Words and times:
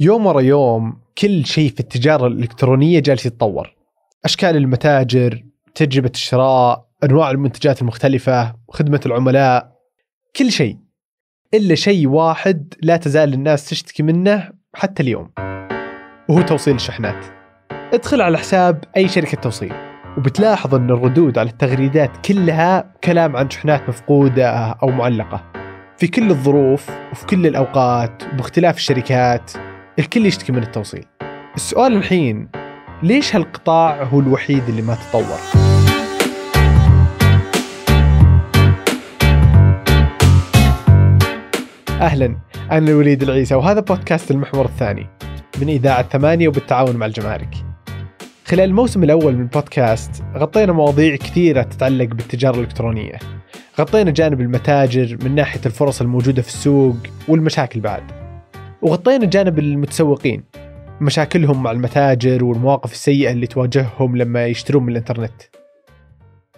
يوم 0.00 0.26
ورا 0.26 0.40
يوم 0.40 0.96
كل 1.18 1.46
شيء 1.46 1.70
في 1.70 1.80
التجارة 1.80 2.26
الإلكترونية 2.26 3.00
جالس 3.00 3.26
يتطور. 3.26 3.74
أشكال 4.24 4.56
المتاجر 4.56 5.44
تجربة 5.74 6.10
الشراء 6.14 6.86
أنواع 7.04 7.30
المنتجات 7.30 7.82
المختلفة 7.82 8.54
وخدمة 8.68 9.00
العملاء 9.06 9.72
كل 10.36 10.52
شيء. 10.52 10.78
إلا 11.54 11.74
شيء 11.74 12.08
واحد 12.08 12.74
لا 12.82 12.96
تزال 12.96 13.34
الناس 13.34 13.68
تشتكي 13.68 14.02
منه 14.02 14.50
حتى 14.74 15.02
اليوم 15.02 15.30
وهو 16.28 16.42
توصيل 16.42 16.74
الشحنات. 16.74 17.24
ادخل 17.94 18.20
على 18.20 18.38
حساب 18.38 18.84
أي 18.96 19.08
شركة 19.08 19.40
توصيل 19.40 19.72
وبتلاحظ 20.18 20.74
أن 20.74 20.90
الردود 20.90 21.38
على 21.38 21.50
التغريدات 21.50 22.26
كلها 22.26 22.94
كلام 23.04 23.36
عن 23.36 23.50
شحنات 23.50 23.88
مفقودة 23.88 24.50
أو 24.82 24.88
معلقة. 24.88 25.52
في 25.96 26.06
كل 26.06 26.30
الظروف 26.30 26.90
وفي 27.12 27.26
كل 27.26 27.46
الأوقات 27.46 28.22
وباختلاف 28.32 28.76
الشركات. 28.76 29.52
الكل 29.98 30.26
يشتكي 30.26 30.52
من 30.52 30.62
التوصيل. 30.62 31.04
السؤال 31.56 31.96
الحين 31.96 32.48
ليش 33.02 33.36
هالقطاع 33.36 34.02
هو 34.02 34.20
الوحيد 34.20 34.62
اللي 34.68 34.82
ما 34.82 34.94
تطور؟ 34.94 35.38
أهلا 42.00 42.36
أنا 42.70 42.90
الوليد 42.90 43.22
العيسى 43.22 43.54
وهذا 43.54 43.80
بودكاست 43.80 44.30
المحور 44.30 44.64
الثاني 44.64 45.06
من 45.60 45.68
إذاعة 45.68 46.02
ثمانية 46.02 46.48
وبالتعاون 46.48 46.96
مع 46.96 47.06
الجمارك. 47.06 47.54
خلال 48.46 48.64
الموسم 48.64 49.04
الأول 49.04 49.34
من 49.34 49.40
البودكاست 49.40 50.22
غطينا 50.36 50.72
مواضيع 50.72 51.16
كثيرة 51.16 51.62
تتعلق 51.62 52.08
بالتجارة 52.08 52.54
الإلكترونية. 52.54 53.18
غطينا 53.80 54.10
جانب 54.10 54.40
المتاجر 54.40 55.18
من 55.24 55.34
ناحية 55.34 55.60
الفرص 55.66 56.00
الموجودة 56.00 56.42
في 56.42 56.48
السوق 56.48 56.96
والمشاكل 57.28 57.80
بعد. 57.80 58.21
وغطينا 58.82 59.26
جانب 59.26 59.58
المتسوقين 59.58 60.44
مشاكلهم 61.00 61.62
مع 61.62 61.70
المتاجر 61.70 62.44
والمواقف 62.44 62.92
السيئة 62.92 63.32
اللي 63.32 63.46
تواجههم 63.46 64.16
لما 64.16 64.46
يشترون 64.46 64.82
من 64.82 64.92
الإنترنت 64.92 65.42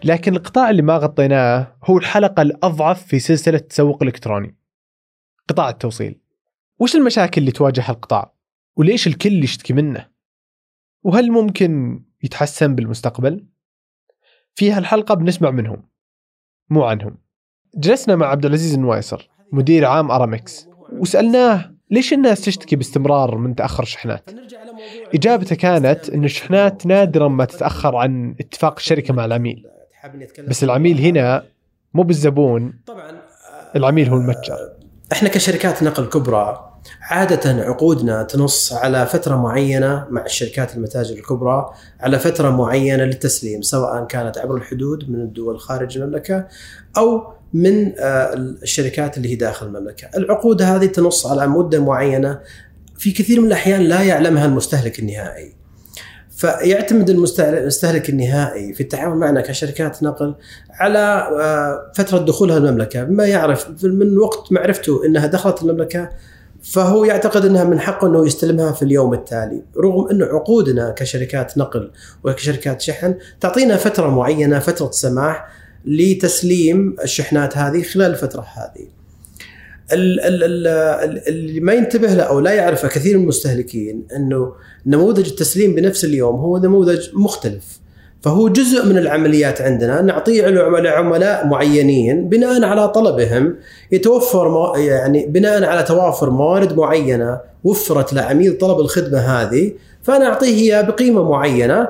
لكن 0.05 0.37
القطاع 0.37 0.71
اللي 0.71 0.83
ما 0.83 0.97
غطيناه 0.97 1.77
هو 1.85 1.99
الحلقة 1.99 2.43
الأضعف 2.43 3.07
في 3.07 3.19
سلسلة 3.19 3.59
التسوق 3.59 4.03
الإلكتروني 4.03 4.57
قطاع 5.49 5.69
التوصيل 5.69 6.21
وش 6.79 6.97
المشاكل 6.97 7.41
اللي 7.41 7.53
تواجه 7.53 7.91
القطاع؟ 7.91 8.35
وليش 8.77 9.07
الكل 9.07 9.45
يشتكي 9.45 9.73
منه؟ 9.73 10.09
وهل 11.03 11.31
ممكن 11.31 12.03
يتحسن 12.23 12.75
بالمستقبل؟ 12.75 13.47
في 14.55 14.73
هالحلقة 14.73 15.15
بنسمع 15.15 15.51
منهم 15.51 15.89
مو 16.71 16.85
عنهم 16.85 17.19
جلسنا 17.77 18.17
مع 18.17 18.27
عبد 18.27 18.47
العزيز 18.47 18.75
النوايصر 18.75 19.31
مدير 19.53 19.85
عام 19.85 20.11
أرامكس 20.11 20.69
وسألناه 20.93 21.74
ليش 21.95 22.13
الناس 22.13 22.41
تشتكي 22.41 22.77
باستمرار 22.77 23.37
من 23.37 23.55
تأخر 23.55 23.83
الشحنات؟ 23.83 24.31
إجابته 25.15 25.57
كانت 25.57 26.11
أن 26.11 26.25
الشحنات 26.25 26.87
نادرا 26.87 27.29
ما 27.29 27.45
تتأخر 27.45 27.97
عن 27.97 28.35
اتفاق 28.41 28.75
الشركة 28.77 29.15
مع 29.15 29.25
العميل. 29.25 29.67
بس 30.49 30.65
العميل 30.65 30.99
هنا 30.99 31.45
مو 31.95 32.03
بالزبون. 32.03 32.73
العميل 33.77 34.09
هو 34.09 34.17
المتجر. 34.17 34.73
إحنا 35.13 35.29
كشركات 35.29 35.83
نقل 35.83 36.07
كبرى 36.07 36.71
عادة 37.01 37.65
عقودنا 37.65 38.23
تنص 38.23 38.73
على 38.73 39.07
فترة 39.07 39.37
معينة 39.37 40.07
مع 40.11 40.25
الشركات 40.25 40.77
المتاجر 40.77 41.15
الكبرى 41.15 41.71
على 42.01 42.19
فترة 42.19 42.51
معينة 42.51 43.05
للتسليم 43.05 43.63
سواء 43.63 44.07
كانت 44.07 44.39
عبر 44.39 44.57
الحدود 44.57 45.11
من 45.11 45.21
الدول 45.21 45.61
خارج 45.61 45.99
المملكة 45.99 46.47
أو 46.97 47.33
من 47.55 47.93
الشركات 48.63 49.17
اللي 49.17 49.29
هي 49.29 49.35
داخل 49.35 49.67
المملكة. 49.67 50.09
العقود 50.17 50.63
هذه 50.63 50.87
تنص 50.87 51.27
على 51.27 51.47
مدة 51.47 51.81
معينة. 51.81 52.41
في 52.99 53.13
كثير 53.13 53.41
من 53.41 53.47
الأحيان 53.47 53.81
لا 53.81 54.03
يعلمها 54.03 54.47
المستهلك 54.47 54.99
النهائي. 54.99 55.55
فيعتمد 56.37 57.11
المستهلك 57.11 58.09
النهائي 58.09 58.75
في 58.75 58.81
التعامل 58.81 59.17
معنا 59.17 59.41
كشركات 59.41 60.03
نقل 60.03 60.35
على 60.71 61.29
فترة 61.95 62.19
دخولها 62.19 62.59
المملكة. 62.59 63.05
بما 63.05 63.27
يعرف 63.27 63.85
من 63.85 64.19
وقت 64.19 64.53
معرفته 64.53 65.07
إنها 65.07 65.27
دخلت 65.27 65.63
المملكة 65.63 66.11
فهو 66.63 67.05
يعتقد 67.05 67.45
إنها 67.45 67.65
من 67.65 67.81
حقه 67.81 68.07
إنه 68.07 68.27
يستلمها 68.27 68.73
في 68.73 68.83
اليوم 68.83 69.15
التالي، 69.15 69.63
رغم 69.77 70.09
انه 70.11 70.25
عقودنا 70.25 70.91
كشركات 70.91 71.59
نقل 71.59 71.91
وكشركات 72.25 72.81
شحن 72.81 73.15
تعطينا 73.41 73.77
فترة 73.77 74.11
معينة 74.11 74.59
فترة 74.59 74.91
سماح 74.91 75.47
لتسليم 75.87 76.97
الشحنات 77.03 77.59
هذه 77.59 77.83
خلال 77.83 78.11
الفترة 78.11 78.47
هذه. 78.57 78.87
اللي 79.93 81.61
ما 81.61 81.73
ينتبه 81.73 82.15
له 82.15 82.23
أو 82.23 82.41
لا 82.41 82.53
يعرفه 82.53 82.89
كثير 82.89 83.17
من 83.17 83.23
المستهلكين 83.23 84.07
إنه 84.17 84.53
نموذج 84.87 85.29
التسليم 85.29 85.75
بنفس 85.75 86.05
اليوم 86.05 86.37
هو 86.37 86.59
نموذج 86.59 87.09
مختلف 87.15 87.81
فهو 88.23 88.49
جزء 88.49 88.87
من 88.87 88.99
العمليات 88.99 89.61
عندنا 89.61 90.03
نعطيه 90.03 90.47
لعملاء 90.47 91.47
معينين 91.47 92.29
بناء 92.29 92.65
على 92.65 92.89
طلبهم 92.89 93.57
يتوفر 93.93 94.73
يعني 94.77 95.27
بناء 95.27 95.65
على 95.65 95.83
توافر 95.83 96.31
موارد 96.31 96.77
معينة 96.77 97.41
وفرت 97.65 98.13
لعميل 98.13 98.59
طلب 98.59 98.81
الخدمة 98.81 99.19
هذه 99.19 99.73
فأنا 100.03 100.27
أعطيه 100.27 100.47
اياها 100.47 100.83
بقيمة 100.83 101.31
معينة 101.31 101.89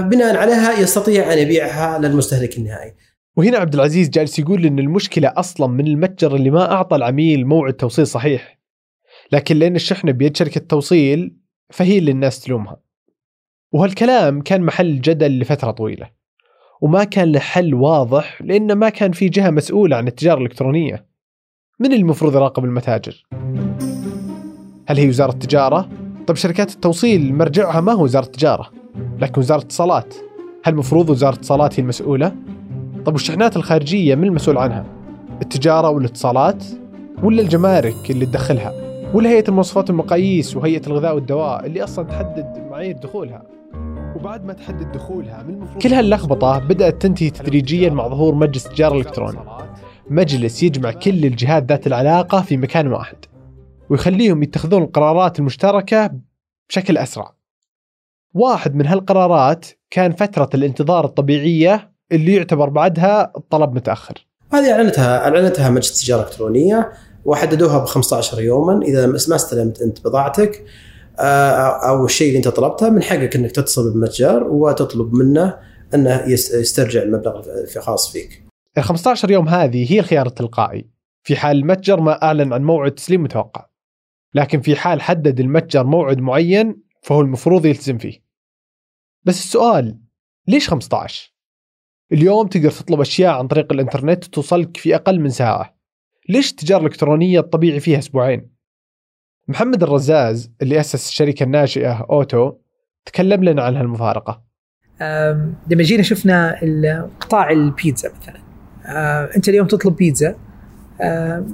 بناء 0.00 0.36
عليها 0.36 0.80
يستطيع 0.80 1.32
أن 1.32 1.38
يبيعها 1.38 1.98
للمستهلك 1.98 2.58
النهائي. 2.58 2.94
وهنا 3.36 3.58
عبد 3.58 3.74
العزيز 3.74 4.08
جالس 4.10 4.38
يقول 4.38 4.66
إن 4.66 4.78
المشكلة 4.78 5.32
أصلا 5.36 5.66
من 5.66 5.86
المتجر 5.86 6.34
اللي 6.34 6.50
ما 6.50 6.72
أعطى 6.72 6.96
العميل 6.96 7.46
موعد 7.46 7.72
توصيل 7.72 8.06
صحيح. 8.06 8.58
لكن 9.32 9.56
لأن 9.56 9.76
الشحنه 9.76 10.12
بيد 10.12 10.36
شركة 10.36 10.60
توصيل 10.60 11.36
فهي 11.70 11.98
اللي 11.98 12.10
الناس 12.10 12.40
تلومها. 12.40 12.80
وهالكلام 13.72 14.40
كان 14.40 14.62
محل 14.62 15.00
جدل 15.00 15.38
لفترة 15.38 15.70
طويلة. 15.70 16.10
وما 16.80 17.04
كان 17.04 17.32
له 17.32 17.40
حل 17.40 17.74
واضح 17.74 18.42
لأن 18.42 18.72
ما 18.72 18.88
كان 18.88 19.12
في 19.12 19.28
جهة 19.28 19.50
مسؤولة 19.50 19.96
عن 19.96 20.08
التجارة 20.08 20.38
الإلكترونية. 20.38 21.06
من 21.80 21.92
المفروض 21.92 22.34
يراقب 22.34 22.64
المتاجر؟ 22.64 23.26
هل 24.88 24.98
هي 24.98 25.08
وزارة 25.08 25.32
التجارة؟ 25.32 25.88
طيب 26.26 26.36
شركات 26.36 26.70
التوصيل 26.74 27.34
مرجعها 27.34 27.80
ما 27.80 27.92
هو 27.92 28.04
وزارة 28.04 28.26
التجارة، 28.26 28.72
لكن 29.20 29.40
وزارة 29.40 29.58
الاتصالات. 29.58 30.14
هل 30.64 30.72
المفروض 30.72 31.10
وزارة 31.10 31.34
الاتصالات 31.34 31.80
هي 31.80 31.82
المسؤولة؟ 31.82 32.32
طب 33.04 33.12
والشحنات 33.12 33.56
الخارجية 33.56 34.14
من 34.14 34.24
المسؤول 34.24 34.58
عنها؟ 34.58 34.84
التجارة 35.42 35.90
والاتصالات؟ 35.90 36.64
ولا 37.22 37.42
الجمارك 37.42 38.10
اللي 38.10 38.26
تدخلها؟ 38.26 38.72
ولا 39.14 39.30
هيئة 39.30 39.48
المواصفات 39.48 39.90
والمقاييس 39.90 40.56
وهيئة 40.56 40.86
الغذاء 40.86 41.14
والدواء 41.14 41.66
اللي 41.66 41.84
أصلا 41.84 42.04
تحدد 42.04 42.66
معايير 42.70 42.96
دخولها؟ 42.96 43.42
وبعد 44.16 44.44
ما 44.44 44.52
تحدد 44.52 44.92
دخولها 44.92 45.42
من 45.42 45.54
المفروض 45.54 45.82
كل 45.82 45.94
هاللخبطة 45.94 46.58
بدأت 46.58 47.02
تنتهي 47.02 47.30
تدريجيا 47.30 47.90
مع 47.90 48.08
ظهور 48.08 48.34
مجلس 48.34 48.66
التجاره 48.66 48.94
الالكتروني. 48.94 49.38
مجلس 50.10 50.62
يجمع 50.62 50.90
كل 50.90 51.24
الجهات 51.24 51.64
ذات 51.64 51.86
العلاقة 51.86 52.42
في 52.42 52.56
مكان 52.56 52.92
واحد. 52.92 53.16
ويخليهم 53.90 54.42
يتخذون 54.42 54.82
القرارات 54.82 55.38
المشتركة 55.38 56.10
بشكل 56.68 56.98
أسرع. 56.98 57.32
واحد 58.36 58.74
من 58.74 58.86
هالقرارات 58.86 59.66
كان 59.90 60.12
فترة 60.12 60.50
الانتظار 60.54 61.04
الطبيعية 61.04 61.92
اللي 62.12 62.34
يعتبر 62.34 62.68
بعدها 62.68 63.32
الطلب 63.36 63.74
متأخر. 63.74 64.26
هذه 64.52 64.72
اعلنتها 64.72 65.18
أعلنتها 65.18 65.70
مجلس 65.70 65.90
التجارة 65.90 66.20
الإلكترونية 66.20 66.92
وحددوها 67.24 67.78
ب 67.78 67.84
15 67.84 68.40
يوما 68.40 68.82
إذا 68.82 69.06
ما 69.06 69.16
استلمت 69.16 69.82
أنت 69.82 70.04
بضاعتك 70.04 70.64
أو 71.88 72.04
الشيء 72.04 72.28
اللي 72.28 72.36
أنت 72.36 72.48
طلبته 72.48 72.90
من 72.90 73.02
حقك 73.02 73.36
إنك 73.36 73.52
تتصل 73.52 73.92
بالمتجر 73.92 74.42
وتطلب 74.42 75.14
منه 75.14 75.58
أنه 75.94 76.22
يسترجع 76.26 77.02
المبلغ 77.02 77.42
الخاص 77.76 78.12
فيك. 78.12 78.42
ال 78.78 78.82
15 78.82 79.30
يوم 79.30 79.48
هذه 79.48 79.92
هي 79.92 80.00
الخيار 80.00 80.26
التلقائي 80.26 80.86
في 81.22 81.36
حال 81.36 81.56
المتجر 81.56 82.00
ما 82.00 82.22
أعلن 82.22 82.52
عن 82.52 82.64
موعد 82.64 82.92
تسليم 82.92 83.22
متوقع. 83.22 83.66
لكن 84.34 84.60
في 84.60 84.76
حال 84.76 85.02
حدد 85.02 85.40
المتجر 85.40 85.84
موعد 85.84 86.18
معين 86.18 86.82
فهو 87.02 87.20
المفروض 87.20 87.66
يلتزم 87.66 87.98
فيه. 87.98 88.25
بس 89.26 89.44
السؤال 89.44 89.98
ليش 90.48 90.70
15؟ 90.70 90.74
اليوم 92.12 92.46
تقدر 92.46 92.70
تطلب 92.70 93.00
أشياء 93.00 93.38
عن 93.38 93.46
طريق 93.46 93.72
الإنترنت 93.72 94.24
توصلك 94.24 94.76
في 94.76 94.94
أقل 94.94 95.20
من 95.20 95.30
ساعة. 95.30 95.76
ليش 96.28 96.50
التجارة 96.50 96.80
الإلكترونية 96.80 97.40
الطبيعي 97.40 97.80
فيها 97.80 97.98
أسبوعين؟ 97.98 98.50
محمد 99.48 99.82
الرزاز 99.82 100.50
اللي 100.62 100.80
أسس 100.80 101.08
الشركة 101.08 101.44
الناشئة 101.44 102.06
أوتو 102.10 102.52
تكلم 103.04 103.44
لنا 103.44 103.62
عن 103.62 103.76
هالمفارقة. 103.76 104.42
لما 105.70 105.82
جينا 105.82 106.02
شفنا 106.02 106.60
قطاع 107.20 107.50
البيتزا 107.50 108.12
مثلا 108.20 108.40
أنت 109.36 109.48
اليوم 109.48 109.66
تطلب 109.66 109.96
بيتزا 109.96 110.36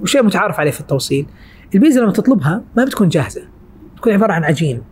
وشيء 0.03 0.23
متعارف 0.23 0.61
عليه 0.61 0.71
في 0.71 0.81
التوصيل 0.81 1.27
البيتزا 1.75 2.01
لما 2.01 2.13
تطلبها 2.13 2.65
ما 2.77 2.85
بتكون 2.85 3.09
جاهزة 3.09 3.43
تكون 3.97 4.13
عبارة 4.13 4.33
عن 4.33 4.45
عجين 4.45 4.83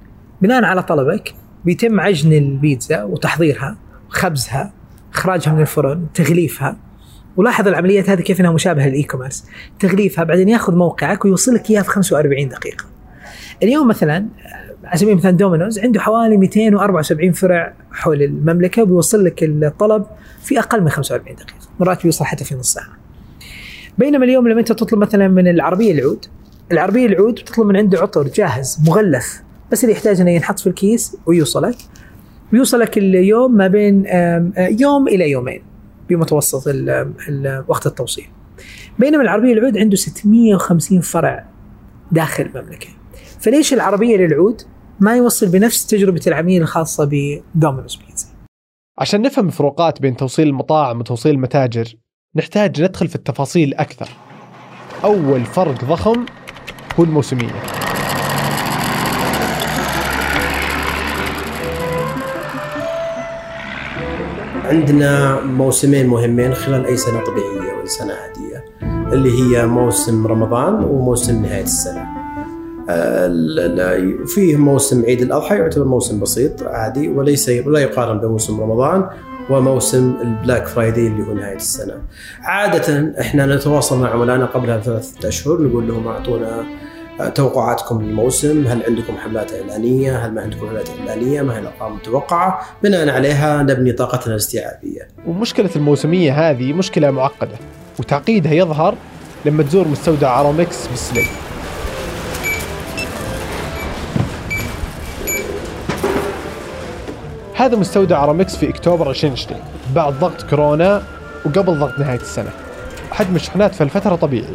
بناء 0.43 0.65
على 0.65 0.83
طلبك 0.83 1.35
بيتم 1.65 2.01
عجن 2.01 2.33
البيتزا 2.33 3.03
وتحضيرها 3.03 3.77
خبزها 4.09 4.73
إخراجها 5.15 5.53
من 5.53 5.61
الفرن 5.61 6.07
تغليفها. 6.15 6.77
ولاحظ 7.37 7.69
العمليات 7.69 8.11
هذه 8.11 8.21
كيف 8.21 8.41
إنها 8.41 8.53
مشابهة 8.53 8.89
لل 8.89 9.03
e-commerce 9.03 9.45
تغليفها 9.79 10.25
بعدين 10.25 10.49
ياخذ 10.49 10.75
موقعك 10.75 11.25
ويوصلك 11.25 11.71
إياها 11.71 11.83
في 11.83 11.91
45 11.91 12.49
دقيقة. 12.49 12.85
اليوم 13.63 13.89
مثلا 13.89 14.27
على 14.85 14.99
سبيل 14.99 15.13
المثال 15.13 15.37
دومينوز 15.37 15.79
عنده 15.79 16.01
حوالي 16.01 16.37
274 16.37 17.33
فرع 17.33 17.75
حول 17.93 18.23
المملكة 18.23 18.83
وبيوصل 18.83 19.25
لك 19.25 19.43
الطلب 19.43 20.07
في 20.43 20.59
أقل 20.59 20.81
من 20.81 20.89
45 20.89 21.37
دقيقة. 21.37 21.55
مرات 21.81 22.03
بيوصل 22.03 22.25
حتى 22.25 22.45
في 22.45 22.55
نص 22.55 22.73
ساعة. 22.73 22.89
بينما 23.99 24.25
اليوم 24.25 24.49
لما 24.49 24.61
أنت 24.61 24.73
تطلب 24.73 24.99
مثلا 25.01 25.29
من 25.29 25.49
العربية 25.49 25.93
العود 25.93 26.27
العربية 26.73 27.07
العود 27.07 27.35
بتطلب 27.35 27.67
من 27.67 27.77
عنده 27.77 28.01
عطر 28.01 28.29
جاهز 28.29 28.79
مغلف. 28.87 29.43
بس 29.73 29.85
اللي 29.85 29.95
يحتاج 29.95 30.21
إنه 30.21 30.31
ينحط 30.31 30.59
في 30.59 30.67
الكيس 30.67 31.17
ويوصلك. 31.27 31.77
بيوصلك 32.53 32.99
اليوم 32.99 33.55
ما 33.55 33.67
بين 33.67 34.05
آه، 34.07 34.53
يوم 34.81 35.09
إلى 35.09 35.31
يومين 35.31 35.63
بمتوسط 36.09 36.63
وقت 37.69 37.87
التوصيل. 37.87 38.27
بينما 38.99 39.23
العربية 39.23 39.53
العود 39.53 39.79
عنده 39.79 39.97
650 39.97 41.01
فرع 41.01 41.47
داخل 42.13 42.51
المملكة. 42.55 42.89
فليش 43.41 43.75
العربية 43.75 44.17
للعود 44.17 44.63
ما 45.01 45.17
يوصل 45.17 45.49
بنفس 45.49 45.87
تجربة 45.87 46.21
العميل 46.27 46.63
الخاصة 46.63 47.05
بدومينوز 47.05 47.97
بيتزا؟ 47.97 48.27
عشان 48.99 49.23
نفهم 49.23 49.47
الفروقات 49.47 50.03
بين 50.03 50.17
توصيل 50.17 50.49
المطاعم 50.49 51.01
وتوصيل 51.01 51.35
المتاجر 51.35 51.95
نحتاج 52.37 52.83
ندخل 52.83 53.09
في 53.09 53.17
التفاصيل 53.17 53.75
أكثر. 53.75 54.09
أول 55.05 55.45
فرق 55.45 55.85
ضخم 55.85 56.27
هو 56.99 57.05
الموسمية. 57.05 57.80
عندنا 64.71 65.41
موسمين 65.41 66.07
مهمين 66.07 66.55
خلال 66.55 66.87
أي 66.87 66.97
سنة 66.97 67.21
طبيعية 67.25 67.81
أو 67.81 67.87
سنه 67.87 68.13
عادية 68.15 68.65
اللي 69.13 69.31
هي 69.43 69.67
موسم 69.67 70.27
رمضان 70.27 70.75
وموسم 70.85 71.43
نهاية 71.43 71.63
السنة. 71.63 72.05
آه، 72.91 74.17
فيه 74.27 74.57
موسم 74.57 75.05
عيد 75.05 75.21
الأضحى 75.23 75.55
يعتبر 75.57 75.85
موسم 75.85 76.21
بسيط 76.21 76.63
عادي 76.63 77.09
وليس 77.09 77.49
ولا 77.49 77.81
يقارن 77.81 78.19
بموسم 78.19 78.61
رمضان 78.61 79.07
وموسم 79.51 80.15
البلاك 80.23 80.67
فرايدي 80.67 81.07
اللي 81.07 81.27
هو 81.29 81.33
نهاية 81.33 81.57
السنة. 81.57 81.95
عادة 82.43 83.15
إحنا 83.21 83.57
نتواصل 83.57 84.01
مع 84.01 84.11
عملائنا 84.11 84.47
قبلها 84.47 84.77
بثلاثة 84.77 85.29
أشهر 85.29 85.63
نقول 85.63 85.89
لهم 85.89 86.09
أعطونا 86.09 86.65
توقعاتكم 87.29 88.03
للموسم، 88.03 88.67
هل 88.67 88.83
عندكم 88.89 89.17
حملات 89.19 89.53
إعلانية؟ 89.53 90.17
هل 90.27 90.35
ما 90.35 90.43
عندكم 90.43 90.69
حملات 90.69 90.89
إعلانية؟ 90.99 91.43
ما 91.43 91.55
هي 91.55 91.59
الأرقام 91.59 91.93
المتوقعة؟ 91.93 92.61
بناء 92.83 93.09
عليها 93.09 93.63
نبني 93.63 93.93
طاقتنا 93.93 94.33
الاستيعابية. 94.35 95.09
ومشكلة 95.27 95.71
الموسمية 95.77 96.51
هذه 96.51 96.73
مشكلة 96.73 97.11
معقدة 97.11 97.57
وتعقيدها 97.99 98.53
يظهر 98.53 98.95
لما 99.45 99.63
تزور 99.63 99.89
مستودع 99.89 100.41
أرامكس 100.41 100.87
بالسليم 100.87 101.27
هذا 107.55 107.77
مستودع 107.77 108.25
أرامكس 108.25 108.57
في 108.57 108.69
أكتوبر 108.69 109.11
2020 109.11 109.61
بعد 109.95 110.13
ضغط 110.21 110.43
كورونا 110.43 111.03
وقبل 111.47 111.79
ضغط 111.79 111.99
نهاية 111.99 112.21
السنة 112.21 112.51
حجم 113.11 113.37
الشحنات 113.37 113.75
في 113.75 113.83
الفترة 113.83 114.17
طبيعي 114.17 114.55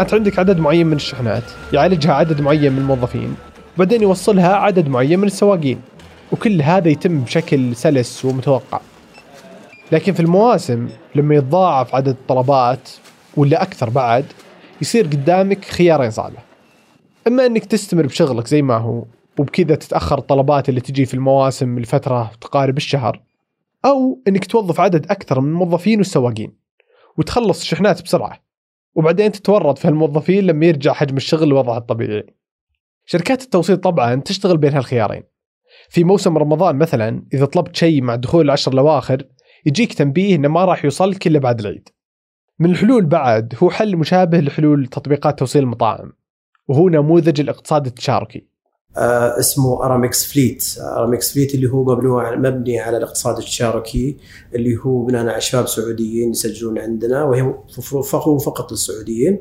أنت 0.00 0.14
عندك 0.14 0.38
عدد 0.38 0.58
معين 0.58 0.86
من 0.86 0.96
الشحنات 0.96 1.42
يعالجها 1.72 2.12
عدد 2.12 2.40
معين 2.40 2.72
من 2.72 2.78
الموظفين 2.78 3.34
وبعدين 3.76 4.02
يوصلها 4.02 4.54
عدد 4.54 4.88
معين 4.88 5.18
من 5.18 5.26
السواقين 5.26 5.80
وكل 6.32 6.62
هذا 6.62 6.88
يتم 6.88 7.20
بشكل 7.20 7.76
سلس 7.76 8.24
ومتوقع. 8.24 8.80
لكن 9.92 10.12
في 10.12 10.20
المواسم 10.20 10.88
لما 11.14 11.34
يتضاعف 11.34 11.94
عدد 11.94 12.08
الطلبات 12.08 12.88
ولا 13.36 13.62
أكثر 13.62 13.90
بعد 13.90 14.24
يصير 14.82 15.06
قدامك 15.06 15.64
خيارين 15.64 16.10
صعبة. 16.10 16.38
إما 17.26 17.46
أنك 17.46 17.64
تستمر 17.64 18.06
بشغلك 18.06 18.46
زي 18.46 18.62
ما 18.62 18.76
هو 18.76 19.04
وبكذا 19.38 19.74
تتأخر 19.74 20.18
الطلبات 20.18 20.68
اللي 20.68 20.80
تجي 20.80 21.06
في 21.06 21.14
المواسم 21.14 21.78
لفترة 21.78 22.30
تقارب 22.40 22.76
الشهر 22.76 23.22
أو 23.84 24.22
أنك 24.28 24.44
توظف 24.44 24.80
عدد 24.80 25.10
أكثر 25.10 25.40
من 25.40 25.48
الموظفين 25.48 25.98
والسواقين 25.98 26.52
وتخلص 27.18 27.60
الشحنات 27.60 28.02
بسرعة. 28.02 28.45
وبعدين 28.96 29.32
تتورط 29.32 29.78
في 29.78 29.88
هالموظفين 29.88 30.46
لما 30.46 30.66
يرجع 30.66 30.92
حجم 30.92 31.16
الشغل 31.16 31.48
لوضعه 31.48 31.78
الطبيعي 31.78 32.26
شركات 33.06 33.42
التوصيل 33.42 33.76
طبعا 33.76 34.14
تشتغل 34.14 34.56
بين 34.56 34.72
هالخيارين 34.72 35.22
في 35.88 36.04
موسم 36.04 36.38
رمضان 36.38 36.76
مثلا 36.76 37.26
إذا 37.34 37.44
طلبت 37.44 37.76
شيء 37.76 38.02
مع 38.02 38.14
دخول 38.14 38.44
العشر 38.44 38.72
الأواخر 38.72 39.22
يجيك 39.66 39.94
تنبيه 39.94 40.36
إنه 40.36 40.48
ما 40.48 40.64
راح 40.64 40.84
يوصلك 40.84 41.26
الا 41.26 41.38
بعد 41.38 41.60
العيد. 41.60 41.88
من 42.58 42.70
الحلول 42.70 43.06
بعد 43.06 43.54
هو 43.62 43.70
حل 43.70 43.96
مشابه 43.96 44.40
لحلول 44.40 44.86
تطبيقات 44.86 45.38
توصيل 45.38 45.62
المطاعم 45.62 46.12
وهو 46.68 46.88
نموذج 46.88 47.40
الاقتصاد 47.40 47.86
التشاركي. 47.86 48.48
آه، 48.96 49.38
اسمه 49.38 49.84
ارامكس 49.84 50.32
Fleet 50.32 50.64
ارامكس 50.80 51.32
Fleet 51.32 51.54
اللي 51.54 51.70
هو 51.70 51.84
مبني 51.84 52.36
مبني 52.36 52.80
على 52.80 52.96
الاقتصاد 52.96 53.38
التشاركي 53.38 54.16
اللي 54.54 54.78
هو 54.82 55.04
بناء 55.04 55.28
على 55.28 55.40
شباب 55.40 55.68
سعوديين 55.68 56.30
يسجلون 56.30 56.78
عندنا 56.78 57.24
وهي 57.24 57.54
فقط 58.38 58.72
للسعوديين 58.72 59.38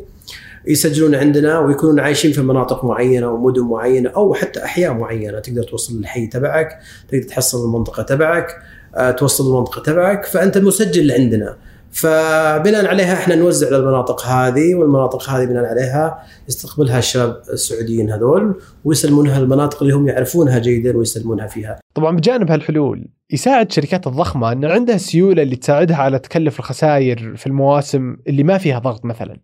يسجلون 0.67 1.15
عندنا 1.15 1.59
ويكونون 1.59 1.99
عايشين 1.99 2.31
في 2.31 2.41
مناطق 2.41 2.85
معينة 2.85 3.31
ومدن 3.31 3.61
معينة 3.61 4.09
أو 4.09 4.33
حتى 4.33 4.63
أحياء 4.63 4.93
معينة. 4.93 5.39
تقدر 5.39 5.63
توصل 5.63 5.97
للحي 5.97 6.27
تبعك 6.27 6.79
تقدر 7.09 7.23
تحصل 7.23 7.65
المنطقة 7.65 8.03
تبعك 8.03 8.47
آه، 8.95 9.11
توصل 9.11 9.47
المنطقة 9.47 9.81
تبعك 9.81 10.25
فأنت 10.25 10.57
مسجل 10.57 11.11
عندنا. 11.11 11.57
فبناء 11.95 12.87
عليها 12.87 13.13
إحنا 13.13 13.35
نوزع 13.35 13.69
للمناطق 13.69 14.25
هذه 14.25 14.75
والمناطق 14.75 15.29
هذه 15.29 15.45
بناء 15.45 15.65
عليها 15.65 16.23
يستقبلها 16.49 16.99
الشباب 16.99 17.41
السعوديين 17.53 18.11
هذول 18.11 18.61
ويسلمونها 18.85 19.39
المناطق 19.39 19.81
اللي 19.81 19.93
هم 19.93 20.07
يعرفونها 20.07 20.59
جيدا 20.59 20.97
ويسلمونها 20.97 21.47
فيها. 21.47 21.79
طبعا 21.93 22.17
بجانب 22.17 22.51
هالحلول 22.51 23.07
يساعد 23.31 23.67
الشركات 23.67 24.07
الضخمة 24.07 24.51
ان 24.51 24.65
عندها 24.65 24.95
السيوله 24.95 25.43
اللي 25.43 25.55
تساعدها 25.55 25.97
على 25.97 26.19
تكلف 26.19 26.59
الخسائر 26.59 27.35
في 27.35 27.47
المواسم 27.47 28.17
اللي 28.27 28.43
ما 28.43 28.57
فيها 28.57 28.79
ضغط 28.79 29.05
مثلا. 29.05 29.39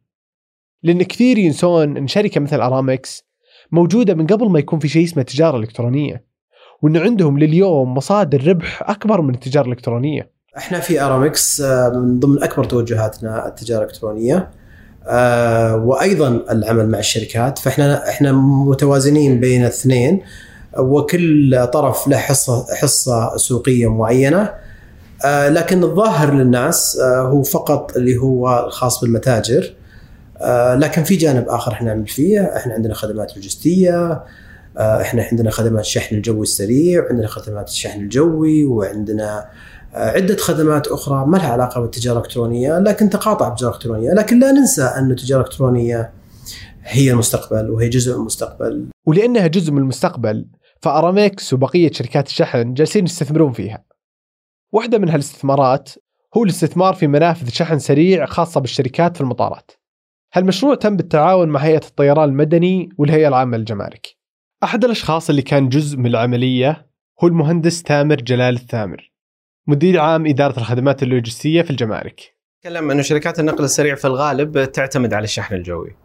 لأن 0.83 1.03
كثير 1.03 1.37
ينسون 1.37 1.97
إن 1.97 2.07
شركة 2.07 2.41
مثل 2.41 2.61
أرامكس 2.61 3.23
موجودة 3.71 4.13
من 4.13 4.27
قبل 4.27 4.49
ما 4.49 4.59
يكون 4.59 4.79
في 4.79 4.87
شيء 4.87 5.03
اسمه 5.03 5.23
تجارة 5.23 5.57
إلكترونية. 5.57 6.25
وإن 6.81 6.97
عندهم 6.97 7.39
لليوم 7.39 7.93
مصادر 7.93 8.47
ربح 8.47 8.89
أكبر 8.89 9.21
من 9.21 9.33
التجارة 9.33 9.65
الإلكترونية. 9.65 10.40
إحنا 10.57 10.79
في 10.79 11.01
ارامكس 11.01 11.61
آه، 11.61 11.89
من 11.89 12.19
ضمن 12.19 12.43
أكبر 12.43 12.63
توجهاتنا 12.63 13.47
التجارة 13.47 13.83
الإلكترونية 13.83 14.49
آه، 15.07 15.75
وأيضا 15.75 16.27
العمل 16.51 16.89
مع 16.89 16.99
الشركات. 16.99 17.59
فإحنا 17.59 18.09
إحنا 18.09 18.31
متوازنين 18.31 19.39
بين 19.39 19.61
الاثنين 19.61 20.21
وكل 20.77 21.67
طرف 21.73 22.07
له 22.07 22.17
حصة 22.17 22.65
حصة 22.75 23.37
سوقية 23.37 23.87
معينة. 23.91 24.53
آه، 25.25 25.49
لكن 25.49 25.83
الظاهر 25.83 26.33
للناس 26.33 26.99
هو 27.01 27.43
فقط 27.43 27.97
اللي 27.97 28.17
هو 28.17 28.65
الخاص 28.67 29.01
بالمتاجر. 29.01 29.73
لكن 30.75 31.03
في 31.03 31.15
جانب 31.15 31.49
آخر 31.49 31.71
إحنا 31.71 31.87
نعمل 31.87 32.07
فيه. 32.07 32.41
إحنا 32.57 32.73
عندنا 32.73 32.93
خدمات 32.93 33.35
لوجستية 33.35 34.23
إحنا 34.77 35.23
عندنا 35.31 35.51
خدمات 35.51 35.81
الشحن 35.81 36.15
الجوي 36.15 36.41
السريع 36.41 37.03
وعندنا 37.03 37.27
خدمات 37.27 37.67
الشحن 37.69 37.99
الجوي 37.99 38.65
وعندنا 38.65 39.39
آه، 39.39 39.45
عدة 39.93 40.37
خدمات 40.37 40.87
أخرى 40.87 41.25
ما 41.25 41.37
لها 41.37 41.51
علاقة 41.51 41.81
بالتجارة 41.81 42.17
الإلكترونية 42.17 42.79
لكن 42.79 43.09
تقاطع 43.09 43.49
بالتجارة 43.49 43.71
الإلكترونية 43.71 44.13
لكن 44.13 44.39
لا 44.39 44.51
ننسى 44.51 44.83
أن 44.83 45.11
التجارة 45.11 45.41
الإلكترونية 45.41 46.13
هي 46.83 47.11
المستقبل 47.11 47.69
وهي 47.69 47.89
جزء 47.89 48.13
من 48.13 48.19
المستقبل 48.19 48.89
ولأنها 49.05 49.47
جزء 49.47 49.71
من 49.71 49.77
المستقبل 49.77 50.45
فارامكس 50.81 51.53
وبقية 51.53 51.91
شركات 51.91 52.27
الشحن 52.27 52.73
جالسين 52.73 53.05
يستثمرون 53.05 53.51
فيها. 53.51 53.83
واحدة 54.73 54.97
من 54.97 55.09
هالاستثمارات 55.09 55.89
هو 56.37 56.43
الاستثمار 56.43 56.93
في 56.93 57.07
منافذ 57.07 57.49
شحن 57.49 57.79
سريع 57.79 58.25
خاصة 58.25 58.61
بالشركات 58.61 59.15
في 59.15 59.21
المطارات. 59.21 59.71
هالمشروع 60.33 60.75
تم 60.75 60.97
بالتعاون 60.97 61.49
مع 61.49 61.59
هيئة 61.59 61.85
الطيران 61.87 62.29
المدني 62.29 62.89
والهيئة 62.97 63.27
العامة 63.27 63.57
للجمارك. 63.57 64.07
أحد 64.63 64.85
الأشخاص 64.85 65.29
اللي 65.29 65.41
كان 65.41 65.69
جزء 65.69 65.97
من 65.97 66.05
العملية 66.05 66.87
هو 67.23 67.27
المهندس 67.27 67.83
تامر 67.83 68.15
جلال 68.15 68.55
الثامر 68.55 69.10
مدير 69.67 69.99
عام 69.99 70.25
إدارة 70.25 70.57
الخدمات 70.59 71.03
اللوجستية 71.03 71.61
في 71.61 71.69
الجمارك. 71.69 72.35
نتكلم 72.57 72.91
انه 72.91 73.01
شركات 73.01 73.39
النقل 73.39 73.63
السريع 73.63 73.95
في 73.95 74.05
الغالب 74.05 74.71
تعتمد 74.71 75.13
على 75.13 75.23
الشحن 75.23 75.55
الجوي. 75.55 75.95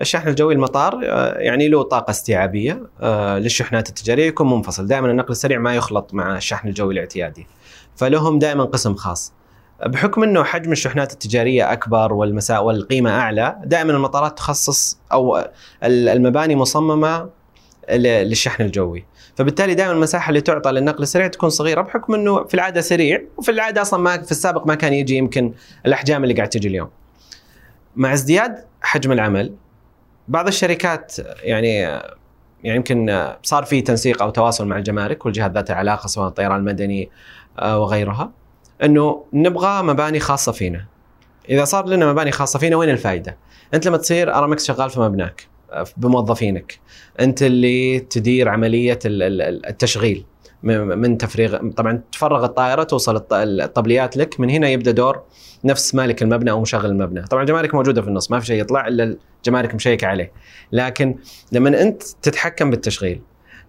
الشحن 0.00 0.28
الجوي 0.28 0.54
المطار 0.54 1.00
آه، 1.04 1.38
يعني 1.38 1.68
له 1.68 1.82
طاقة 1.82 2.10
استيعابية 2.10 2.82
آه، 3.00 3.38
للشحنات 3.38 3.88
التجارية 3.88 4.26
يكون 4.26 4.50
منفصل، 4.50 4.86
دائما 4.86 5.10
النقل 5.10 5.30
السريع 5.30 5.58
ما 5.58 5.74
يخلط 5.74 6.14
مع 6.14 6.36
الشحن 6.36 6.68
الجوي 6.68 6.94
الاعتيادي. 6.94 7.46
فلهم 7.96 8.38
دائما 8.38 8.64
قسم 8.64 8.94
خاص. 8.94 9.32
بحكم 9.86 10.22
إنه 10.22 10.44
حجم 10.44 10.72
الشحنات 10.72 11.12
التجارية 11.12 11.72
أكبر 11.72 12.12
والمساء 12.12 12.64
والقيمة 12.64 13.10
أعلى، 13.10 13.58
دائما 13.64 13.92
المطارات 13.92 14.36
تخصص 14.36 14.98
أو 15.12 15.38
ال- 15.84 16.08
المباني 16.08 16.56
مصممة 16.56 17.28
للشحن 17.90 18.64
الجوي. 18.64 19.04
فبالتالي 19.36 19.74
دائما 19.74 19.92
المساحة 19.92 20.28
اللي 20.28 20.40
تعطى 20.40 20.70
للنقل 20.70 21.02
السريع 21.02 21.26
تكون 21.26 21.50
صغيرة 21.50 21.80
بحكم 21.82 22.14
إنه 22.14 22.44
في 22.44 22.54
العادة 22.54 22.80
سريع 22.80 23.22
وفي 23.36 23.50
العادة 23.50 23.82
أصلا 23.82 24.00
ما 24.00 24.22
في 24.22 24.30
السابق 24.30 24.66
ما 24.66 24.74
كان 24.74 24.92
يجي 24.92 25.16
يمكن 25.16 25.54
الأحجام 25.86 26.22
اللي 26.22 26.34
قاعد 26.34 26.48
تجي 26.48 26.68
اليوم. 26.68 26.90
مع 27.96 28.12
ازدياد 28.12 28.64
حجم 28.82 29.12
العمل 29.12 29.54
بعض 30.28 30.46
الشركات 30.46 31.16
يعني 31.42 31.74
يعني 32.64 32.76
يمكن 32.76 33.28
صار 33.42 33.64
في 33.64 33.80
تنسيق 33.80 34.22
أو 34.22 34.30
تواصل 34.30 34.66
مع 34.66 34.78
الجمارك 34.78 35.26
والجهات 35.26 35.52
ذات 35.52 35.70
العلاقة 35.70 36.06
سواء 36.06 36.28
الطيران 36.28 36.60
المدني 36.60 37.10
آه، 37.58 37.78
وغيرها 37.78 38.30
إنه 38.82 39.24
نبغى 39.32 39.82
مباني 39.82 40.20
خاصة 40.20 40.52
فينا. 40.52 40.84
إذا 41.48 41.64
صار 41.64 41.88
لنا 41.88 42.12
مباني 42.12 42.32
خاصة 42.32 42.58
فينا 42.58 42.76
وين 42.76 42.90
الفائده؟ 42.90 43.36
أنت 43.74 43.86
لما 43.86 43.96
تصير 43.96 44.34
أرامكس 44.34 44.66
شغال 44.66 44.90
في 44.90 45.00
مبناك 45.00 45.46
بموظفينك، 45.96 46.78
أنت 47.20 47.42
اللي 47.42 48.00
تدير 48.00 48.48
عملية 48.48 48.98
ال- 49.04 49.22
ال- 49.22 49.66
التشغيل. 49.66 50.24
من 50.62 51.18
تفريغ 51.18 51.70
طبعا 51.70 52.00
تفرغ 52.12 52.44
الطائرة 52.44 52.82
توصل 52.82 53.16
الط- 53.16 53.32
الطبليات 53.32 54.16
لك. 54.16 54.40
من 54.40 54.50
هنا 54.50 54.68
يبدأ 54.68 54.90
دور 54.90 55.22
نفس 55.64 55.94
مالك 55.94 56.22
المبنى 56.22 56.50
أو 56.50 56.60
مشغل 56.60 56.86
المبنى، 56.86 57.22
طبعا 57.22 57.42
الجمارك 57.42 57.74
موجودة 57.74 58.02
في 58.02 58.08
النص 58.08 58.30
ما 58.30 58.40
في 58.40 58.46
شيء 58.46 58.60
يطلع 58.60 58.88
إلا 58.88 59.16
الجمارك 59.38 59.74
مشيكه 59.74 60.06
عليه. 60.06 60.32
لكن 60.72 61.16
لما 61.52 61.82
أنت 61.82 62.02
تتحكم 62.22 62.70
بالتشغيل 62.70 63.20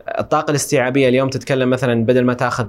الطاقة 0.08 0.52
الاستيعابية 0.52 1.10
اليوم 1.10 1.30
تتكلم 1.30 1.70
مثلا 1.70 2.06
بدل 2.06 2.26
ما 2.26 2.34
تأخذ 2.34 2.68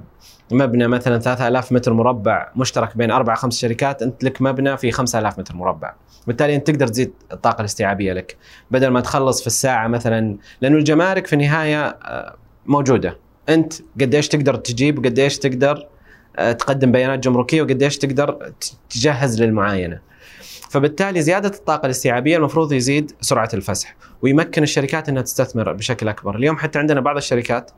مبنى 0.51 0.87
مثلا 0.87 1.19
3000 1.19 1.71
متر 1.71 1.93
مربع 1.93 2.51
مشترك 2.55 2.97
بين 2.97 3.11
أربع 3.11 3.35
خمس 3.35 3.59
شركات 3.59 4.01
أنت 4.01 4.23
لك 4.23 4.41
مبنى 4.41 4.77
في 4.77 4.91
5000 4.91 5.39
متر 5.39 5.55
مربع. 5.55 5.93
بالتالي 6.27 6.55
أنت 6.55 6.67
تقدر 6.67 6.87
تزيد 6.87 7.13
الطاقة 7.31 7.59
الاستيعابية 7.59 8.13
لك 8.13 8.37
بدل 8.71 8.87
ما 8.87 9.01
تخلص 9.01 9.41
في 9.41 9.47
الساعة 9.47 9.87
مثلا 9.87 10.37
لأنه 10.61 10.77
الجمارك 10.77 11.27
في 11.27 11.33
النهاية 11.33 11.85
آه، 11.85 12.35
موجودة. 12.65 13.17
أنت 13.49 13.73
قديش 14.01 14.27
تقدر 14.27 14.55
تجيب 14.55 14.99
وقديش 14.99 15.39
تقدر 15.39 15.87
آه، 16.37 16.51
تقدم 16.51 16.91
بيانات 16.91 17.19
جمركية 17.19 17.61
وقديش 17.61 17.97
تقدر 17.97 18.51
تجهز 18.89 19.41
للمعاينة. 19.41 19.99
فبالتالي 20.69 21.21
زيادة 21.21 21.49
الطاقة 21.49 21.85
الاستيعابية 21.85 22.37
المفروض 22.37 22.73
يزيد 22.73 23.11
سرعة 23.21 23.49
الفسح 23.53 23.95
ويمكن 24.21 24.63
الشركات 24.63 25.09
إنها 25.09 25.21
تستثمر 25.21 25.73
بشكل 25.73 26.07
أكبر. 26.07 26.35
اليوم 26.35 26.57
حتى 26.57 26.79
عندنا 26.79 27.01
بعض 27.01 27.17
الشركات 27.17 27.71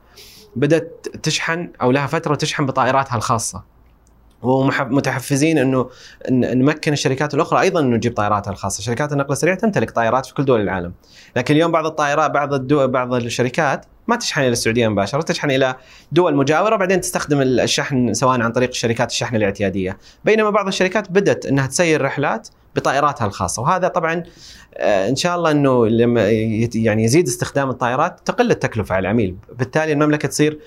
بدأت 0.56 1.08
تشحن 1.24 1.70
أو 1.82 1.92
لها 1.92 2.08
فترة 2.08 2.36
تشحن 2.36 2.66
بطائراتها 2.66 3.16
الخاصة. 3.16 3.77
ومتحفزين 4.42 5.58
إنه 5.58 5.90
نمكن 6.32 6.94
الشركات 6.94 7.34
الأخرى 7.34 7.62
أيضا 7.62 7.80
إنه 7.80 7.98
تجيب 7.98 8.14
طائراتها 8.14 8.52
الخاصة، 8.52 8.84
شركات 8.84 9.12
النقل 9.14 9.32
السريع 9.32 9.56
تمتلك 9.56 9.92
طائرات 9.92 10.26
في 10.26 10.34
كل 10.34 10.46
دول 10.46 10.62
العالم. 10.62 10.94
لكن 11.36 11.54
اليوم 11.54 11.72
بعض 11.72 11.86
الطائرات 11.86 12.32
بعض 12.32 12.54
الدول 12.54 12.88
بعض 12.88 13.14
الشركات 13.14 13.86
ما 14.08 14.16
تشحن 14.16 14.42
إلى 14.42 14.50
السعودية 14.50 14.88
مباشرة، 14.88 15.22
تشحن 15.22 15.52
إلى 15.52 15.76
دول 16.12 16.36
مجاورة 16.36 16.76
بعدين 16.76 17.02
تستخدم 17.02 17.42
الشحن 17.42 18.14
سواء 18.14 18.42
عن 18.42 18.52
طريق 18.52 18.74
شركات 18.74 19.12
الشحن 19.12 19.36
الاعتيادية، 19.36 19.98
بينما 20.26 20.50
بعض 20.50 20.68
الشركات 20.68 21.12
بدأت 21.12 21.46
إنها 21.46 21.68
تسير 21.68 22.02
رحلات 22.02 22.48
بطائراتها 22.76 23.28
الخاصة. 23.28 23.62
وهذا 23.62 23.88
طبعا 23.88 24.24
آه، 24.78 25.10
إن 25.10 25.16
شاء 25.16 25.36
الله 25.36 25.52
إنه 25.52 25.88
لما 25.88 26.30
يعني 26.76 27.04
يزيد 27.04 27.28
استخدام 27.28 27.70
الطائرات 27.70 28.20
تقل 28.26 28.52
التكلفة 28.52 28.96
على 28.96 29.02
العميل، 29.02 29.36
بالتالي 29.60 29.94
المملكة 29.94 30.28
تصير 30.28 30.60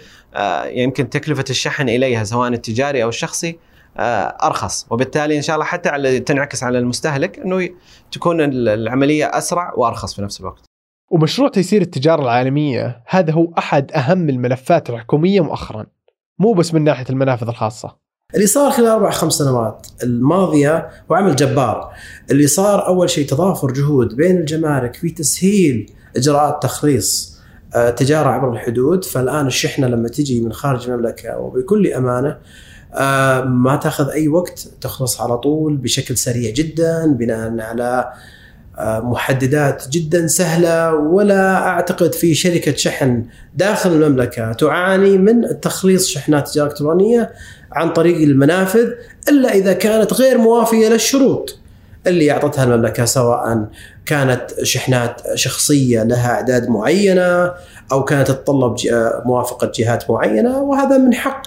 يمكن 0.66 1.10
تكلفة 1.10 1.44
الشحن 1.50 1.88
إليها 1.88 2.24
سواء 2.24 2.48
التجاري 2.52 3.02
أو 3.02 3.08
الشخصي 3.08 3.58
آه، 3.96 4.36
أرخص. 4.42 4.86
وبالتالي 4.90 5.36
إن 5.36 5.42
شاء 5.42 5.56
الله 5.56 5.66
حتى 5.66 5.88
على 5.88 6.20
تنعكس 6.20 6.62
على 6.62 6.78
المستهلك 6.78 7.38
إنه 7.38 7.68
تكون 8.12 8.40
ال- 8.40 8.68
العملية 8.68 9.26
أسرع 9.38 9.72
وأرخص 9.76 10.14
في 10.14 10.22
نفس 10.22 10.40
الوقت. 10.40 10.64
ومشروع 11.10 11.48
تيسير 11.48 11.82
التجارة 11.82 12.22
العالمية 12.22 13.02
هذا 13.08 13.32
هو 13.32 13.52
أحد 13.58 13.92
أهم 13.92 14.28
الملفات 14.28 14.90
الحكومية 14.90 15.40
مؤخرا 15.40 15.86
مو 16.38 16.52
بس 16.52 16.74
من 16.74 16.84
ناحية 16.84 17.04
المنافذ 17.10 17.48
الخاصة. 17.48 17.96
اللي 18.34 18.46
صار 18.46 18.70
خلال 18.70 18.86
أربع 18.88 19.10
خمس 19.10 19.32
سنوات 19.32 19.86
الماضية 20.02 20.90
هو 21.10 21.14
عمل 21.14 21.36
جبار. 21.36 21.92
اللي 22.30 22.46
صار 22.46 22.86
أول 22.86 23.10
شيء 23.10 23.26
تضافر 23.26 23.70
جهود 23.72 24.16
بين 24.16 24.36
الجمارك 24.36 24.94
في 24.96 25.10
تسهيل 25.10 25.92
إجراءات 26.16 26.62
تخليص. 26.62 27.30
آه، 27.36 27.39
تجارة 27.96 28.28
عبر 28.28 28.52
الحدود. 28.52 29.04
فالآن 29.04 29.46
الشحنة 29.46 29.86
لما 29.86 30.08
تجي 30.08 30.40
من 30.40 30.52
خارج 30.52 30.90
المملكة 30.90 31.38
وبكل 31.38 31.92
أمانة 31.92 32.36
آه، 32.94 33.40
ما 33.44 33.76
تأخذ 33.76 34.10
أي 34.10 34.28
وقت 34.28 34.68
تخلص 34.80 35.20
على 35.20 35.38
طول 35.38 35.76
بشكل 35.76 36.16
سريع 36.16 36.50
جدا 36.50 37.06
بناء 37.06 37.60
على 37.60 38.12
آه، 38.78 39.00
محددات 39.00 39.88
جدا 39.88 40.26
سهلة. 40.26 40.94
ولا 40.94 41.68
أعتقد 41.68 42.12
في 42.14 42.34
شركة 42.34 42.76
شحن 42.76 43.24
داخل 43.54 43.92
المملكة 43.92 44.52
تعاني 44.52 45.18
من 45.18 45.60
تخليص 45.60 46.08
شحنات 46.08 46.48
تجارة 46.48 46.66
إلكترونية 46.66 47.32
عن 47.72 47.92
طريق 47.92 48.16
المنافذ 48.16 48.88
إلا 49.28 49.54
إذا 49.54 49.72
كانت 49.72 50.12
غير 50.12 50.38
موافية 50.38 50.88
للشروط 50.88 51.58
اللي 52.06 52.30
أعطتها 52.30 52.64
المملكة 52.64 53.04
سواء 53.04 53.66
كانت 54.10 54.46
شحنات 54.62 55.22
شخصية 55.34 56.02
لها 56.02 56.30
أعداد 56.30 56.68
معينة 56.68 57.52
أو 57.92 58.04
كانت 58.04 58.28
تتطلب 58.28 58.76
موافقة 59.24 59.72
جهات 59.74 60.10
معينة 60.10 60.62
وهذا 60.62 60.98
من 60.98 61.14
حق 61.14 61.42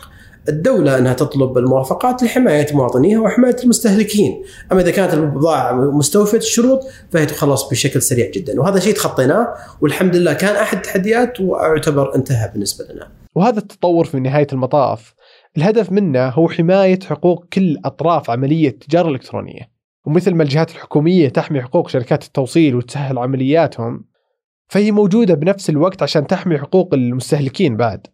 الدولة 0.49 0.97
أنها 0.97 1.13
تطلب 1.13 1.57
الموافقات 1.57 2.23
لحماية 2.23 2.67
مواطنيها 2.73 3.19
وحماية 3.19 3.55
المستهلكين. 3.63 4.43
أما 4.71 4.81
إذا 4.81 4.91
كانت 4.91 5.13
البضاعة 5.13 5.73
مستوفية 5.73 6.37
الشروط 6.37 6.79
فهي 7.11 7.25
تخلص 7.25 7.69
بشكل 7.69 8.01
سريع 8.01 8.31
جدا. 8.31 8.61
وهذا 8.61 8.79
شيء 8.79 8.93
تخطيناه 8.93 9.53
والحمد 9.81 10.15
لله 10.15 10.33
كان 10.33 10.55
أحد 10.55 10.77
التحديات 10.77 11.39
ويعتبر 11.41 12.15
انتهى 12.15 12.49
بالنسبة 12.53 12.85
لنا. 12.93 13.07
وهذا 13.35 13.59
التطور 13.59 14.05
في 14.05 14.19
نهاية 14.19 14.47
المطاف 14.53 15.13
الهدف 15.57 15.91
منه 15.91 16.29
هو 16.29 16.49
حماية 16.49 16.99
حقوق 16.99 17.45
كل 17.53 17.77
أطراف 17.85 18.29
عملية 18.29 18.69
التجارة 18.69 19.07
الإلكترونية. 19.07 19.72
ومثل 20.05 20.35
ما 20.35 20.43
الجهات 20.43 20.71
الحكومية 20.71 21.29
تحمي 21.29 21.61
حقوق 21.61 21.89
شركات 21.89 22.23
التوصيل 22.23 22.75
وتسهل 22.75 23.17
عملياتهم 23.17 24.05
فهي 24.67 24.91
موجودة 24.91 25.33
بنفس 25.33 25.69
الوقت 25.69 26.03
عشان 26.03 26.27
تحمي 26.27 26.57
حقوق 26.57 26.93
المستهلكين 26.93 27.77
بعد 27.77 28.07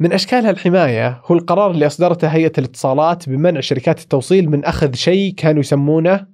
من 0.00 0.12
أشكال 0.12 0.46
هالحماية 0.46 1.22
هو 1.24 1.34
القرار 1.34 1.70
اللي 1.70 1.86
أصدرته 1.86 2.28
هيئة 2.28 2.52
الاتصالات 2.58 3.28
بمنع 3.28 3.60
شركات 3.60 4.00
التوصيل 4.00 4.50
من 4.50 4.64
أخذ 4.64 4.94
شيء 4.94 5.34
كانوا 5.34 5.60
يسمونه 5.60 6.26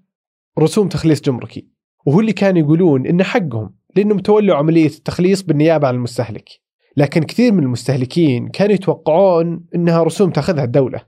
رسوم 0.58 0.88
تخليص 0.88 1.20
جمركي 1.20 1.68
وهو 2.06 2.20
اللي 2.20 2.32
كانوا 2.32 2.58
يقولون 2.60 3.06
إنه 3.06 3.24
حقهم 3.24 3.74
لأنهم 3.96 4.18
تولوا 4.18 4.56
عملية 4.56 4.86
التخليص 4.86 5.42
بالنيابة 5.42 5.88
عن 5.88 5.94
المستهلك 5.94 6.48
لكن 6.96 7.22
كثير 7.22 7.52
من 7.52 7.62
المستهلكين 7.62 8.48
كانوا 8.48 8.74
يتوقعون 8.74 9.66
إنها 9.74 10.02
رسوم 10.02 10.30
تأخذها 10.30 10.64
الدولة. 10.64 11.00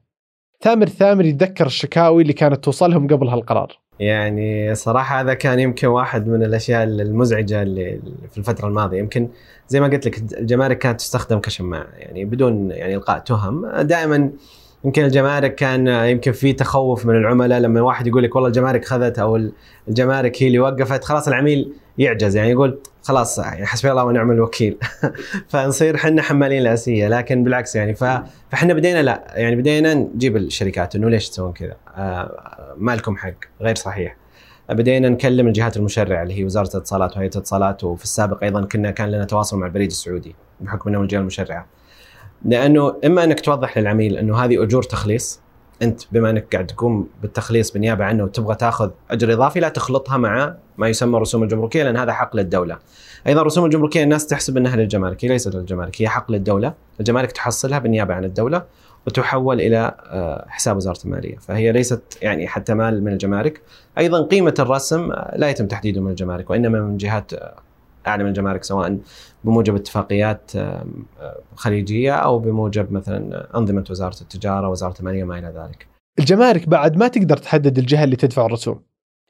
ثامر 0.63 0.89
ثامر 0.89 1.25
يتذكر 1.25 1.67
الشكاوي 1.67 2.23
اللي 2.23 2.33
كانت 2.33 2.65
توصلهم 2.65 3.07
قبل 3.07 3.29
هالقرار. 3.29 3.79
يعني 4.01 4.75
صراحة 4.75 5.21
هذا 5.21 5.35
كان 5.35 5.61
يمكن 5.61 5.87
واحد 5.87 6.29
من 6.29 6.43
الأشياء 6.43 6.83
المزعجة 6.83 7.63
اللي 7.63 8.01
في 8.31 8.39
الفترة 8.39 8.69
الماضية. 8.69 8.99
يمكن 8.99 9.29
زي 9.69 9.81
ما 9.81 9.87
قلت 9.87 10.07
لك 10.07 10.19
الجمارك 10.39 10.79
كانت 10.79 11.01
تستخدم 11.01 11.39
كشماعة 11.39 11.87
يعني 11.99 12.25
بدون 12.25 12.71
يعني 12.71 12.95
إلقاء 12.95 13.19
تهم. 13.19 13.67
دائما 13.81 14.31
يمكن 14.85 15.05
الجمارك 15.05 15.55
كان 15.55 15.87
يمكن 15.87 16.33
في 16.33 16.53
تخوف 16.53 17.07
من 17.07 17.17
العملاء 17.17 17.61
لما 17.61 17.81
واحد 17.81 18.07
يقول 18.07 18.23
لك 18.23 18.35
والله 18.35 18.49
الجمارك 18.49 18.85
خذت 18.85 19.19
أو 19.19 19.41
الجمارك 19.89 20.43
هي 20.43 20.47
اللي 20.47 20.59
وقفت 20.59 21.05
خلاص 21.05 21.29
العميل 21.29 21.73
يعجز. 21.99 22.37
يعني 22.37 22.51
يقول 22.51 22.79
خلاص 23.03 23.39
يعني 23.39 23.67
حسبي 23.67 23.91
الله 23.91 24.05
ونعم 24.05 24.31
الوكيل 24.31 24.77
فنصير 25.51 25.95
إحنا 25.95 26.23
حمالين 26.23 26.63
الأسية 26.63 27.09
لكن 27.09 27.45
بالعكس 27.45 27.77
يعني 27.77 27.95
فاحنا 27.95 28.75
بدينا 28.75 29.03
لا 29.03 29.25
يعني 29.35 29.57
بدينا 29.57 29.95
نجيب 29.95 30.37
الشركات 30.37 30.97
إنه 30.97 31.11
ليش 31.11 31.29
تسوون 31.29 31.53
كذا؟ 31.53 31.77
آه 31.97 32.75
ما 32.77 32.97
لكم 32.97 33.17
حق 33.17 33.35
غير 33.61 33.75
صحيح. 33.75 34.17
بدينا 34.71 35.09
نكلم 35.09 35.49
الجهات 35.49 35.77
المشرعة 35.77 36.23
اللي 36.23 36.39
هي 36.39 36.45
وزارة 36.45 36.69
الاتصالات 36.75 37.17
وهيئة 37.17 37.31
الاتصالات 37.31 37.85
وفي 37.85 38.05
السابق 38.05 38.45
أيضا 38.45 38.65
كنا 38.65 38.91
كان 38.91 39.11
لنا 39.11 39.25
تواصل 39.25 39.59
مع 39.59 39.67
البريد 39.67 39.91
السعودي 39.91 40.35
بحكم 40.61 40.91
انهم 40.91 41.03
الجهة 41.03 41.19
المشرعة. 41.19 41.67
لأنه 42.45 42.97
إما 43.05 43.25
إنك 43.25 43.41
توضح 43.41 43.79
للعميل 43.79 44.17
إنه 44.17 44.45
هذه 44.45 44.63
أجور 44.63 44.83
تخليص 44.83 45.41
انت 45.83 46.03
بما 46.13 46.31
انك 46.31 46.53
قاعد 46.53 46.67
تقوم 46.67 47.09
بالتخليص 47.23 47.71
بالنيابة 47.71 48.05
عنه 48.05 48.25
وتبغى 48.25 48.55
تاخذ 48.55 48.91
أجر 49.11 49.33
إضافي 49.33 49.61
لا 49.61 49.69
تخلطها 49.69 50.17
مع 50.17 50.55
ما 50.79 50.89
يسمى 50.89 51.17
الرسوم 51.17 51.43
الجمركية 51.43 51.83
لأن 51.83 51.97
هذا 51.97 52.13
حق 52.13 52.37
للدولة. 52.37 52.79
أيضا 53.27 53.41
الرسوم 53.41 53.65
الجمركية 53.65 54.03
الناس 54.03 54.27
تحسب 54.27 54.57
إنها 54.57 54.77
للجمارك 54.77 55.25
هي 55.25 55.29
ليست 55.29 55.55
للجمارك 55.55 56.03
هي 56.03 56.09
حق 56.09 56.33
للدولة، 56.33 56.75
الجمارك 57.01 57.33
تحصلها 57.33 57.79
بالنيابة 57.79 58.15
عن 58.15 58.25
الدولة 58.25 58.63
وتحول 59.07 59.61
إلى 59.61 59.95
آه، 60.07 60.47
حساب 60.49 60.77
وزارة 60.77 60.99
المالية، 61.05 61.37
فهي 61.37 61.73
ليست 61.73 62.03
يعني 62.23 62.49
حتى 62.49 62.75
مال 62.75 63.05
من 63.05 63.13
الجمارك، 63.13 63.61
أيضا 63.99 64.23
قيمة 64.23 64.55
الرسم 64.59 65.13
لا 65.37 65.51
يتم 65.51 65.67
تحديده 65.67 66.01
من 66.01 66.11
الجمارك 66.11 66.51
وإنما 66.51 66.81
من 66.81 66.97
جهات 66.97 67.33
أعلى 68.07 68.23
من 68.23 68.29
الجمارك 68.29 68.65
سواء 68.65 68.99
بموجب 69.45 69.75
اتفاقيات 69.75 70.51
خليجية 71.57 72.13
أو 72.13 72.39
بموجب 72.39 72.93
مثلا 72.93 73.49
أنظمة 73.59 73.85
وزارة 73.91 74.17
التجارة 74.21 74.69
وزارة 74.69 74.95
المالية 75.01 75.25
ما 75.25 75.39
إلى 75.39 75.47
ذلك. 75.47 75.87
الجمارك 76.19 76.69
بعد 76.69 76.97
ما 76.97 77.09
تقدر 77.09 77.37
تحدد 77.37 77.79
الجهة 77.79 78.05
اللي 78.05 78.17
تدفع 78.17 78.47
الرسوم. 78.47 78.81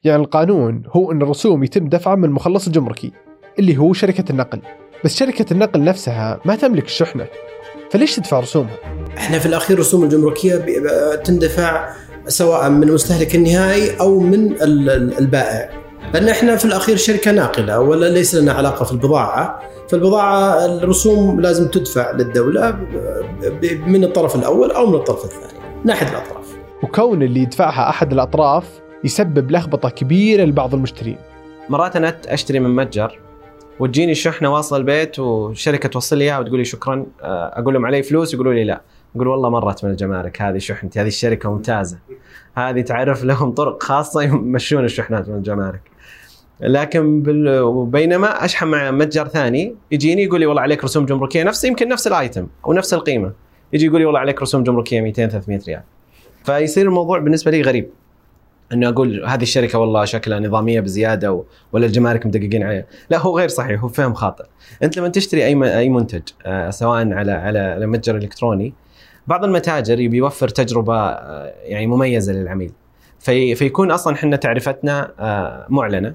يعني 0.05 0.23
القانون 0.23 0.83
هو 0.87 1.13
إن 1.13 1.23
الرسوم 1.23 1.65
يتم 1.65 1.89
دفعها 1.89 2.17
من 2.17 2.25
المخلص 2.25 2.67
الجمركي 2.67 3.13
اللي 3.59 3.77
هو 3.79 3.93
شركة 3.93 4.25
النقل. 4.31 4.61
بس 5.05 5.17
شركة 5.17 5.53
النقل 5.53 5.85
نفسها 5.85 6.41
ما 6.45 6.57
تملك 6.57 6.85
الشحنة. 6.85 7.27
فليش 7.91 8.17
تدفع 8.17 8.41
رسومها؟ 8.41 8.77
إحنا 9.17 9.39
في 9.39 9.47
الأخير 9.47 9.77
الرسوم 9.77 10.05
الجمركية 10.05 10.57
تندفع 11.15 11.95
سواء 12.27 12.71
من 12.71 12.83
المستهلك 12.83 13.35
النهائي 13.35 14.01
أو 14.01 14.21
من 14.21 14.35
ال- 14.53 14.91
ال- 14.91 15.19
البائع 15.19 15.80
لأن 16.15 16.29
إحنا 16.29 16.57
في 16.57 16.65
الأخير 16.65 16.97
شركة 16.97 17.31
ناقلة 17.33 17.81
ولا 17.81 18.07
ليس 18.07 18.35
لنا 18.35 18.53
علاقة 18.53 18.85
في 18.85 18.93
البضاعة. 18.93 19.61
فالبضاعة 19.89 20.67
الرسوم 20.67 21.41
لازم 21.41 21.69
تدفع 21.69 22.11
للدولة 22.11 22.77
من 23.87 24.05
الطرف 24.05 24.37
الأول 24.37 24.71
أو 24.71 24.87
من 24.87 24.95
الطرف 24.95 25.25
الثاني 25.25 25.61
من 25.85 25.91
احد 25.91 26.07
الأطراف. 26.07 26.57
وكون 26.83 27.23
اللي 27.23 27.41
يدفعها 27.41 27.89
أحد 27.89 28.13
الأطراف 28.13 28.65
يسبب 29.05 29.51
لخبطة 29.51 29.91
كبيرة 29.91 30.45
لبعض 30.45 30.75
المشترين. 30.75 31.17
مرات 31.69 31.97
أنا 31.97 32.17
أشتري 32.29 32.61
من 32.61 32.77
متجر 32.77 33.19
وتجيني 33.81 34.13
الشحنه 34.13 34.53
واصله 34.53 34.79
البيت 34.79 35.19
والشركة 35.19 35.89
توصل 35.89 36.19
لي 36.19 36.25
إياها 36.25 36.39
وتقول 36.39 36.59
لي 36.59 36.65
شكرا 36.65 37.07
آه، 37.23 37.61
أقول 37.61 37.75
لهم 37.75 37.87
علي 37.87 38.03
فلوس 38.03 38.35
يقولوا 38.35 38.55
لي 38.55 38.65
لا. 38.65 38.81
أقول 39.17 39.29
والله 39.29 39.51
مرت 39.51 39.85
من 39.85 39.91
الجمارك 39.91 40.43
هذه 40.43 40.59
شحنتي 40.59 41.01
هذه 41.01 41.07
الشركة 41.07 41.51
ممتازة. 41.51 41.99
هذه 42.55 42.81
تعرف 42.81 43.25
لهم 43.25 43.53
طرق 43.53 43.83
خاصة 43.83 44.23
يمشون 44.23 44.85
الشحنات 44.85 45.29
من 45.29 45.35
الجمارك 45.35 45.90
لكن 46.63 47.23
بال... 47.23 47.87
بينما 47.87 48.45
أشحن 48.45 48.67
مع 48.67 48.91
متجر 48.91 49.29
ثاني 49.29 49.75
يجيني 49.91 50.23
يقول 50.23 50.41
لي 50.41 50.47
والله 50.47 50.63
عليك 50.63 50.85
رسوم 50.85 51.07
جمركية 51.07 51.43
نفس 51.43 51.65
يمكن 51.65 51.89
نفس 51.89 52.07
الآيتم 52.07 52.47
أو 52.67 52.73
نفس 52.73 52.95
القيمة. 52.95 53.33
يجي 53.73 53.87
يقول 53.87 53.99
لي 53.99 54.05
والله 54.05 54.21
عليك 54.21 54.43
رسوم 54.43 54.63
جمركية 54.63 55.01
200 55.01 55.29
300 55.29 55.61
ريال. 55.69 55.83
فيصير 56.45 56.87
الموضوع 56.87 57.19
بالنسبة 57.19 57.51
لي 57.51 57.63
غريب. 57.63 57.91
إنه 58.73 58.89
أقول 58.89 59.25
هذه 59.27 59.43
الشركة 59.43 59.79
والله 59.79 60.05
شكلها 60.05 60.41
نظامية 60.41 60.81
بزيادة 60.81 61.33
و... 61.33 61.45
ولا 61.73 61.87
الجمارك 61.87 62.27
مدققين 62.27 62.63
عليها. 62.63 62.85
لا 63.11 63.19
هو 63.19 63.39
غير 63.39 63.49
صحيح 63.49 63.81
هو 63.83 63.89
فهم 63.89 64.15
خاطئ. 64.15 64.45
أنت 64.83 64.97
لما 64.97 65.09
تشتري 65.09 65.45
أي 65.45 65.55
م... 65.55 65.63
أي 65.63 65.89
منتج 65.89 66.23
آه 66.47 66.71
سواء 66.71 67.13
على 67.13 67.33
على 67.33 67.87
متجر 67.87 68.17
إلكتروني 68.17 68.75
بعض 69.27 69.45
المتاجر 69.45 70.01
يبي 70.01 70.17
يوفر 70.17 70.49
تجربة 70.49 70.97
آه 70.97 71.53
يعني 71.63 71.87
مميزة 71.87 72.33
للعميل. 72.33 72.73
في... 73.19 73.55
فيكون 73.55 73.91
أصلا 73.91 74.15
إحنا 74.15 74.37
تعرفتنا 74.37 75.13
آه 75.21 75.67
معلنة. 75.69 76.15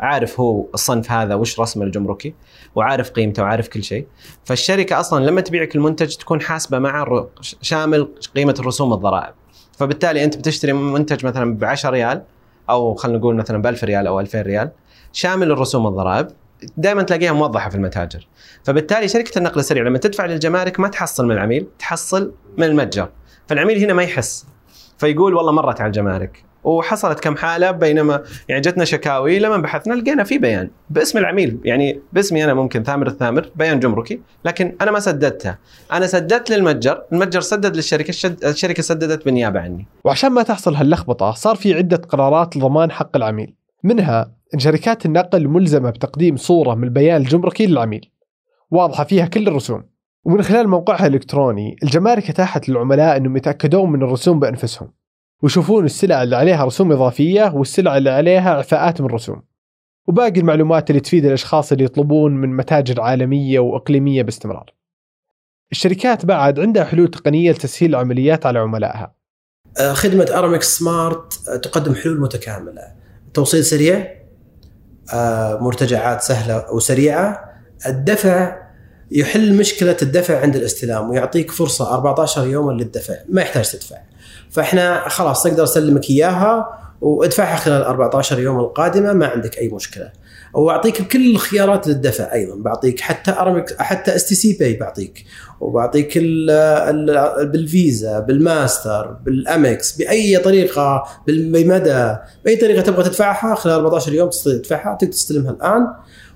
عارف 0.00 0.40
هو 0.40 0.66
الصنف 0.74 1.12
هذا 1.12 1.34
وش 1.34 1.60
رسمه 1.60 1.84
الجمركي 1.84 2.34
وعارف 2.74 3.10
قيمته 3.10 3.42
وعارف 3.42 3.68
كل 3.68 3.82
شيء. 3.82 4.06
فالشركة 4.44 5.00
أصلا 5.00 5.26
لما 5.26 5.40
تبيعك 5.40 5.76
المنتج 5.76 6.16
تكون 6.16 6.40
حاسبة 6.40 6.78
مع. 6.78 7.26
شامل 7.62 8.08
قيمة 8.36 8.54
الرسوم 8.58 8.92
والضرائب. 8.92 9.34
فبالتالي 9.72 10.24
أنت 10.24 10.36
بتشتري 10.36 10.72
منتج 10.72 11.26
مثلا 11.26 11.54
ب 11.54 11.64
10 11.64 11.90
ريال 11.90 12.22
أو 12.70 12.94
خلينا 12.94 13.18
نقول 13.18 13.36
مثلا 13.36 13.62
ب 13.62 13.66
1000 13.66 13.84
ريال 13.84 14.06
أو 14.06 14.20
2000 14.20 14.42
ريال 14.42 14.70
شامل 15.12 15.50
الرسوم 15.50 15.84
والضرائب 15.84 16.28
دائما 16.76 17.02
تلاقيها 17.02 17.32
موضحة 17.32 17.70
في 17.70 17.76
المتاجر. 17.76 18.28
فبالتالي 18.64 19.08
شركة 19.08 19.38
النقل 19.38 19.60
السريع 19.60 19.82
لما 19.82 19.98
تدفع 19.98 20.26
للجمارك 20.26 20.80
ما 20.80 20.88
تحصل 20.88 21.24
من 21.24 21.32
العميل 21.32 21.66
تحصل 21.78 22.32
من 22.58 22.64
المتجر. 22.64 23.08
فالعميل 23.48 23.78
هنا 23.78 23.92
ما 23.92 24.02
يحس. 24.02 24.46
فيقول 24.98 25.34
والله 25.34 25.52
مرت 25.52 25.80
على 25.80 25.86
الجمارك. 25.86 26.49
وحصلت 26.64 27.20
كم 27.20 27.36
حالة 27.36 27.70
بينما 27.70 28.22
يعني 28.48 28.60
جتنا 28.60 28.84
شكاوي 28.84 29.38
لما 29.38 29.56
بحثنا 29.56 29.94
لقينا 29.94 30.24
في 30.24 30.38
بيان 30.38 30.70
باسم 30.90 31.18
العميل. 31.18 31.58
يعني 31.64 32.00
باسمي 32.12 32.44
أنا 32.44 32.54
ممكن 32.54 32.82
ثامر 32.82 33.06
الثامر 33.06 33.50
بيان 33.56 33.80
جمركي. 33.80 34.20
لكن 34.44 34.76
أنا 34.80 34.90
ما 34.90 35.00
سددتها. 35.00 35.58
أنا 35.92 36.06
سددت 36.06 36.50
للمتجر 36.50 37.02
المتجر 37.12 37.40
سدد 37.40 37.76
للشركة 37.76 38.10
الشركة 38.44 38.82
سددت 38.82 39.24
بالنيابة 39.24 39.60
عني. 39.60 39.86
وعشان 40.04 40.32
ما 40.32 40.42
تحصل 40.42 40.74
هاللخبطة 40.74 41.32
صار 41.32 41.56
في 41.56 41.74
عدة 41.74 41.96
قرارات 41.96 42.56
لضمان 42.56 42.90
حق 42.90 43.16
العميل. 43.16 43.54
منها 43.84 44.32
إن 44.54 44.58
شركات 44.58 45.06
النقل 45.06 45.48
ملزمة 45.48 45.90
بتقديم 45.90 46.36
صورة 46.36 46.74
من 46.74 46.84
البيان 46.84 47.20
الجمركي 47.20 47.66
للعميل. 47.66 48.10
واضحة 48.70 49.04
فيها 49.04 49.26
كل 49.26 49.48
الرسوم. 49.48 49.84
ومن 50.24 50.42
خلال 50.42 50.68
موقعها 50.68 51.06
الإلكتروني 51.06 51.76
الجمارك 51.82 52.30
اتاحت 52.30 52.68
للعملاء 52.68 53.16
إنهم 53.16 53.36
يتأكدون 53.36 53.92
من 53.92 54.02
الرسوم 54.02 54.40
بأنفسهم. 54.40 54.92
ويشوفون 55.42 55.84
السلع 55.84 56.22
اللي 56.22 56.36
عليها 56.36 56.64
رسوم 56.64 56.92
إضافية 56.92 57.52
والسلع 57.54 57.96
اللي 57.96 58.10
عليها 58.10 58.50
إعفاءات 58.50 59.00
من 59.00 59.06
رسوم 59.06 59.42
وباقي 60.06 60.40
المعلومات 60.40 60.90
اللي 60.90 61.00
تفيد 61.00 61.24
الأشخاص 61.24 61.72
اللي 61.72 61.84
يطلبون 61.84 62.36
من 62.36 62.56
متاجر 62.56 63.00
عالمية 63.00 63.58
وإقليمية 63.58 64.22
باستمرار. 64.22 64.74
الشركات 65.72 66.26
بعد 66.26 66.60
عندها 66.60 66.84
حلول 66.84 67.08
تقنية 67.08 67.50
لتسهيل 67.50 67.90
العمليات 67.90 68.46
على 68.46 68.58
عملائها. 68.58 69.14
آه، 69.78 69.92
خدمة 69.92 70.26
أرامكس 70.34 70.78
Smart 70.78 71.32
تقدم 71.62 71.94
حلول 71.94 72.20
متكاملة. 72.20 72.82
توصيل 73.34 73.64
سريع 73.64 74.20
آه، 75.14 75.58
مرتجعات 75.62 76.22
سهلة 76.22 76.74
وسريعة. 76.74 77.44
الدفع 77.86 78.56
يحل 79.10 79.56
مشكلة 79.56 79.96
الدفع 80.02 80.40
عند 80.40 80.56
الاستلام 80.56 81.10
ويعطيك 81.10 81.50
فرصة 81.50 81.94
14 81.94 82.46
يوما 82.46 82.72
للدفع 82.72 83.14
ما 83.28 83.42
يحتاج 83.42 83.70
تدفع. 83.70 83.96
فإحنا 84.50 85.08
خلاص 85.08 85.42
تقدر 85.42 85.64
أسلمك 85.64 86.10
إياها 86.10 86.80
وادفعها 87.00 87.56
خلال 87.56 87.82
14 87.82 88.38
يوم 88.38 88.60
القادمة 88.60 89.12
ما 89.12 89.26
عندك 89.26 89.58
أي 89.58 89.68
مشكلة. 89.68 90.12
وأعطيك 90.54 91.08
كل 91.08 91.30
الخيارات 91.30 91.88
للدفع 91.88 92.32
أيضا 92.32 92.56
بعطيك 92.56 93.00
حتى 93.00 93.30
ارمك 93.30 93.76
حتى 93.78 94.14
STC 94.16 94.56
Pay 94.60 94.76
بعطيك. 94.76 95.24
وبعطيك 95.60 96.12
ال 96.16 96.50
ال 96.50 97.48
بالفيزا 97.48 98.18
بالماستر 98.20 99.16
بالأمكس 99.24 99.96
بأي 99.96 100.38
طريقة 100.38 101.04
بمدى 101.26 102.16
بأي 102.44 102.56
طريقة 102.56 102.82
تبغى 102.82 103.02
تدفعها 103.02 103.54
خلال 103.54 103.74
14 103.74 104.12
يوم 104.12 104.28
تستطيع 104.28 104.56
تدفعها 104.56 104.94
تقدر 104.94 105.12
تستلمها 105.12 105.50
الآن. 105.50 105.86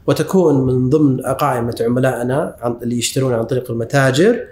وتكون 0.07 0.67
من 0.67 0.91
ضمن 0.91 1.21
قائمة 1.21 1.77
عملائنا 1.81 2.57
اللي 2.83 2.99
يشترون 2.99 3.35
عن 3.35 3.45
طريق 3.45 3.71
المتاجر. 3.71 4.47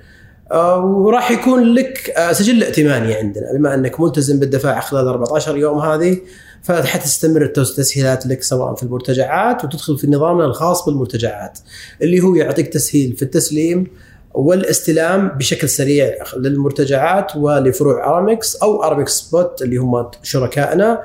وراح 0.79 1.31
يكون 1.31 1.75
لك 1.75 2.11
آه، 2.11 2.33
سجل 2.33 2.63
ائتماني 2.63 3.15
عندنا 3.15 3.53
بما 3.53 3.75
أنك 3.75 4.01
ملتزم 4.01 4.39
بالدفاع 4.39 4.81
خلال 4.81 5.09
14 5.09 5.57
يوم 5.57 5.79
هذه 5.79 6.19
فحتستمر 6.63 7.43
التسهيلات 7.43 8.27
لك 8.27 8.43
سواء 8.43 8.75
في 8.75 8.83
المرتجعات 8.83 9.65
وتدخل 9.65 9.99
في 9.99 10.07
نظامنا 10.07 10.45
الخاص 10.45 10.85
بالمرتجعات 10.87 11.59
اللي 12.03 12.21
هو 12.21 12.35
يعطيك 12.35 12.69
تسهيل 12.69 13.17
في 13.17 13.23
التسليم 13.23 13.87
والاستلام 14.35 15.29
بشكل 15.29 15.69
سريع 15.69 16.15
للمرتجعات 16.37 17.37
ولفروع 17.37 18.09
أرامكس 18.09 18.57
أو 18.57 18.83
أرامكس 18.83 19.13
Spot 19.13 19.63
اللي 19.63 19.77
هم 19.77 20.11
شركائنا 20.23 21.03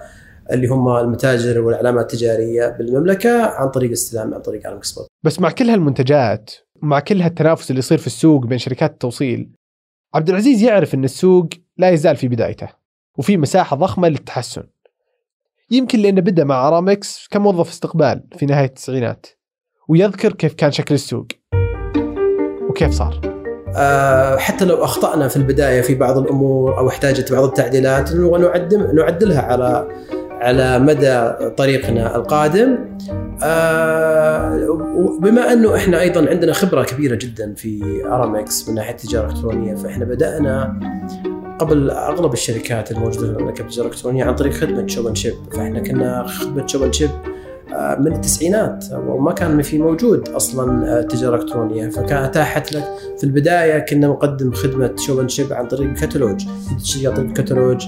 اللي 0.51 0.67
هم 0.67 0.97
المتاجر 0.97 1.61
والعلامات 1.61 2.13
التجارية 2.13 2.67
بالمملكة 2.67 3.41
عن 3.45 3.69
طريق 3.69 3.91
استلام 3.91 4.33
عن 4.33 4.41
طريق 4.41 4.67
أرامكس 4.67 4.87
Spot. 4.87 5.07
بس 5.25 5.39
مع 5.39 5.51
كل 5.51 5.69
هالمنتجات 5.69 6.51
مع 6.81 6.99
كل 6.99 7.21
هالتنافس 7.21 7.69
اللي 7.69 7.79
يصير 7.79 7.97
في 7.97 8.07
السوق 8.07 8.45
بين 8.45 8.57
شركات 8.57 8.91
التوصيل 8.91 9.49
عبد 10.13 10.29
العزيز 10.29 10.63
يعرف 10.63 10.93
إن 10.93 11.03
السوق 11.03 11.47
لا 11.77 11.89
يزال 11.89 12.15
في 12.15 12.27
بدايته 12.27 12.67
وفي 13.17 13.37
مساحة 13.37 13.75
ضخمة 13.75 14.07
للتحسن. 14.07 14.63
يمكن 15.71 15.99
لأنه 15.99 16.21
بدأ 16.21 16.43
مع 16.43 16.67
ارامكس 16.67 17.27
كموظف 17.31 17.69
استقبال 17.69 18.23
في 18.37 18.45
نهاية 18.45 18.65
التسعينات 18.65 19.25
ويذكر 19.87 20.33
كيف 20.33 20.53
كان 20.53 20.71
شكل 20.71 20.95
السوق 20.95 21.27
وكيف 22.69 22.91
صار. 22.91 23.21
أه 23.75 24.37
حتى 24.37 24.65
لو 24.65 24.83
أخطأنا 24.83 25.27
في 25.27 25.37
البداية 25.37 25.81
في 25.81 25.95
بعض 25.95 26.17
الأمور 26.17 26.77
أو 26.77 26.89
احتاجت 26.89 27.33
بعض 27.33 27.43
التعديلات 27.43 28.11
نعدل 28.13 28.95
نعدلها 28.95 29.41
على 29.41 29.87
على 30.41 30.79
مدى 30.79 31.31
طريقنا 31.57 32.15
القادم. 32.15 32.77
آه، 33.43 34.67
بما 35.21 35.53
أنه 35.53 35.75
إحنا 35.75 36.01
أيضا 36.01 36.29
عندنا 36.29 36.53
خبرة 36.53 36.83
كبيرة 36.83 37.15
جدا 37.15 37.53
في 37.53 38.01
أرامكس 38.05 38.69
من 38.69 38.75
ناحية 38.75 38.91
التجارة 38.91 39.25
الإلكترونية 39.25 39.75
فإحنا 39.75 40.05
بدأنا 40.05 40.79
قبل 41.59 41.89
أغلب 41.89 42.33
الشركات 42.33 42.91
الموجودة 42.91 43.27
في 43.27 43.39
المملكة 43.39 43.63
بالتجارة 43.63 43.87
الإلكترونية 43.87 44.23
عن 44.23 44.35
طريق 44.35 44.53
خدمة 44.53 44.87
Shop 44.87 45.03
and 45.03 45.15
Ship. 45.15 45.33
فإحنا 45.51 45.79
كنا 45.79 46.27
خدمة 46.27 46.67
Shop 46.67 46.81
and 46.81 46.91
Ship 46.91 47.09
آه، 47.73 47.95
من 47.95 48.13
التسعينات 48.13 48.85
وما 49.07 49.31
كان 49.31 49.61
في 49.61 49.77
موجود 49.77 50.29
أصلا 50.29 50.99
التجاره 50.99 51.33
آه، 51.33 51.35
الالكترونيه 51.35 51.89
فكان 51.89 52.23
اتاحت 52.23 52.73
لك 52.73 52.83
في 53.17 53.23
البداية 53.23 53.79
كنا 53.79 54.07
نقدم 54.07 54.51
خدمة 54.51 54.95
Shop 54.97 55.14
and 55.14 55.27
Ship 55.27 55.53
عن 55.53 55.67
طريق 55.67 55.93
كتالوج 55.93 56.45
تشتري 56.79 57.07
عن 57.07 57.13
طريق 57.13 57.33
كتالوج 57.33 57.87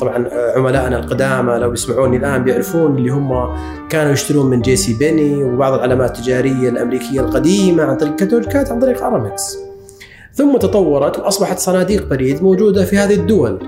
طبعا 0.00 0.28
عملائنا 0.56 0.98
القدامى 0.98 1.52
لو 1.52 1.72
يسمعوني 1.72 2.16
الآن 2.16 2.44
بيعرفون 2.44 2.96
اللي 2.96 3.10
هم 3.10 3.56
كانوا 3.88 4.12
يشترون 4.12 4.46
من 4.46 4.60
JCPenney 4.60 5.44
وبعض 5.44 5.72
العلامات 5.72 6.18
التجارية 6.18 6.68
الأمريكية 6.68 7.20
القديمة 7.20 7.82
عن 7.82 7.96
طريق 7.96 8.16
كاتولوجات 8.16 8.72
عن 8.72 8.80
طريق 8.80 9.04
ارامكس 9.04 9.58
ثم 10.34 10.56
تطورت 10.56 11.18
وأصبحت 11.18 11.58
صناديق 11.58 12.06
بريد 12.08 12.42
موجودة 12.42 12.84
في 12.84 12.98
هذه 12.98 13.14
الدول. 13.14 13.58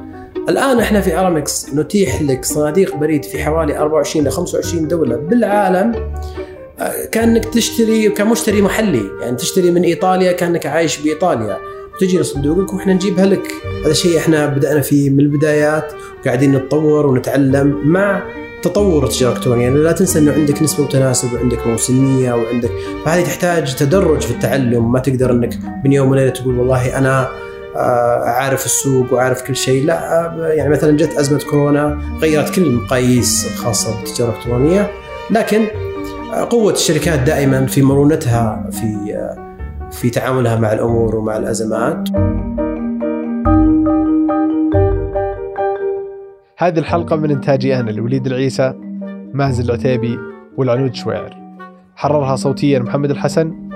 الآن 0.49 0.79
إحنا 0.79 1.01
في 1.01 1.19
ارامكس 1.19 1.75
نتيح 1.75 2.23
لك 2.23 2.45
صناديق 2.45 2.97
بريد 2.97 3.25
في 3.25 3.45
حوالي 3.45 3.79
24 3.79 4.27
ل 4.27 4.31
25 4.31 4.89
دولة 4.89 5.17
بالعالم. 5.17 6.13
كأنك 7.13 7.45
تشتري 7.45 8.09
كمشتري 8.09 8.63
محلي. 8.63 9.03
يعني 9.21 9.37
تشتري 9.37 9.71
من 9.71 9.83
إيطاليا 9.83 10.33
كأنك 10.33 10.67
عايش 10.67 10.99
بإيطاليا. 11.01 11.57
تجي 12.01 12.19
لصندوقك 12.19 12.75
وإحنا 12.75 12.93
نجيبها 12.93 13.27
لك. 13.27 13.53
هذا 13.85 13.93
شيء 13.93 14.19
إحنا 14.19 14.47
بدأنا 14.47 14.81
فيه 14.81 15.11
من 15.11 15.21
البدايات 15.21 15.93
وقاعدين 16.21 16.53
نتطور 16.53 17.07
ونتعلم 17.07 17.81
مع 17.85 18.23
تطور 18.63 19.05
التجاره 19.05 19.33
الالكترونيه 19.33 19.65
يعني 19.65 19.79
لا 19.79 19.93
تنسى 19.93 20.19
إنه 20.19 20.33
عندك 20.33 20.63
نسبة 20.63 20.85
وتناسب 20.85 21.33
وعندك 21.33 21.67
موسمية 21.67 22.33
وعندك 22.33 22.71
فهذه 23.05 23.25
تحتاج 23.25 23.75
تدرج 23.75 24.21
في 24.21 24.31
التعلم. 24.31 24.93
ما 24.93 24.99
تقدر 24.99 25.31
إنك 25.31 25.59
من 25.85 25.93
يوم 25.93 26.11
وليلة 26.11 26.31
تقول 26.31 26.59
والله 26.59 26.99
أنا 26.99 27.29
آه، 27.77 28.25
عارف 28.25 28.65
السوق 28.65 29.13
وعارف 29.13 29.43
كل 29.43 29.57
شيء. 29.57 29.85
لا 29.85 30.25
آه، 30.25 30.49
يعني 30.49 30.71
مثلا 30.71 30.97
جت 30.97 31.17
أزمة 31.17 31.41
كورونا 31.51 31.99
غيرت 32.21 32.55
كل 32.55 32.63
المقاييس 32.63 33.47
الخاصة 33.47 34.01
بالتجاره 34.01 34.31
الالكترونيه 34.31 34.91
لكن 35.31 35.67
قوة 36.51 36.73
الشركات 36.73 37.19
دائما 37.21 37.67
في 37.67 37.83
مرونتها 37.83 38.71
في 38.73 39.15
في 40.01 40.11
تعاملها 40.11 40.57
مع 40.57 40.73
الأمور 40.73 41.17
ومع 41.17 41.37
الأزمات. 41.37 42.09
هذه 46.59 46.79
الحلقة 46.79 47.17
من 47.17 47.31
إنتاجي 47.31 47.81
أنا 47.81 47.91
الوليد 47.91 48.27
العيسى 48.27 48.75
مازن 49.33 49.65
العتيبي 49.65 50.19
والعنود 50.57 50.95
شويعر 50.95 51.37
حررها 51.97 52.37
صوتيا 52.37 52.79
محمد 52.79 53.11
الحسن. 53.11 53.71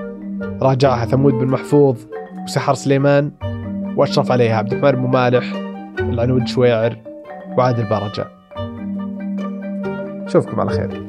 راجعها 0.61 1.05
ثمود 1.05 1.33
بن 1.33 1.47
محفوظ 1.47 1.97
وسحر 2.43 2.73
سليمان. 2.73 3.31
وأشرف 3.97 4.31
عليها 4.31 4.57
عبد 4.57 4.73
الرحمن 4.73 5.01
بن 5.01 5.11
مالح 5.11 5.53
العنود 5.99 6.47
شويعر 6.47 6.97
وعادل 7.57 7.83
بارجة. 7.83 8.27
اشوفكم 10.25 10.59
على 10.59 10.69
خير. 10.69 11.03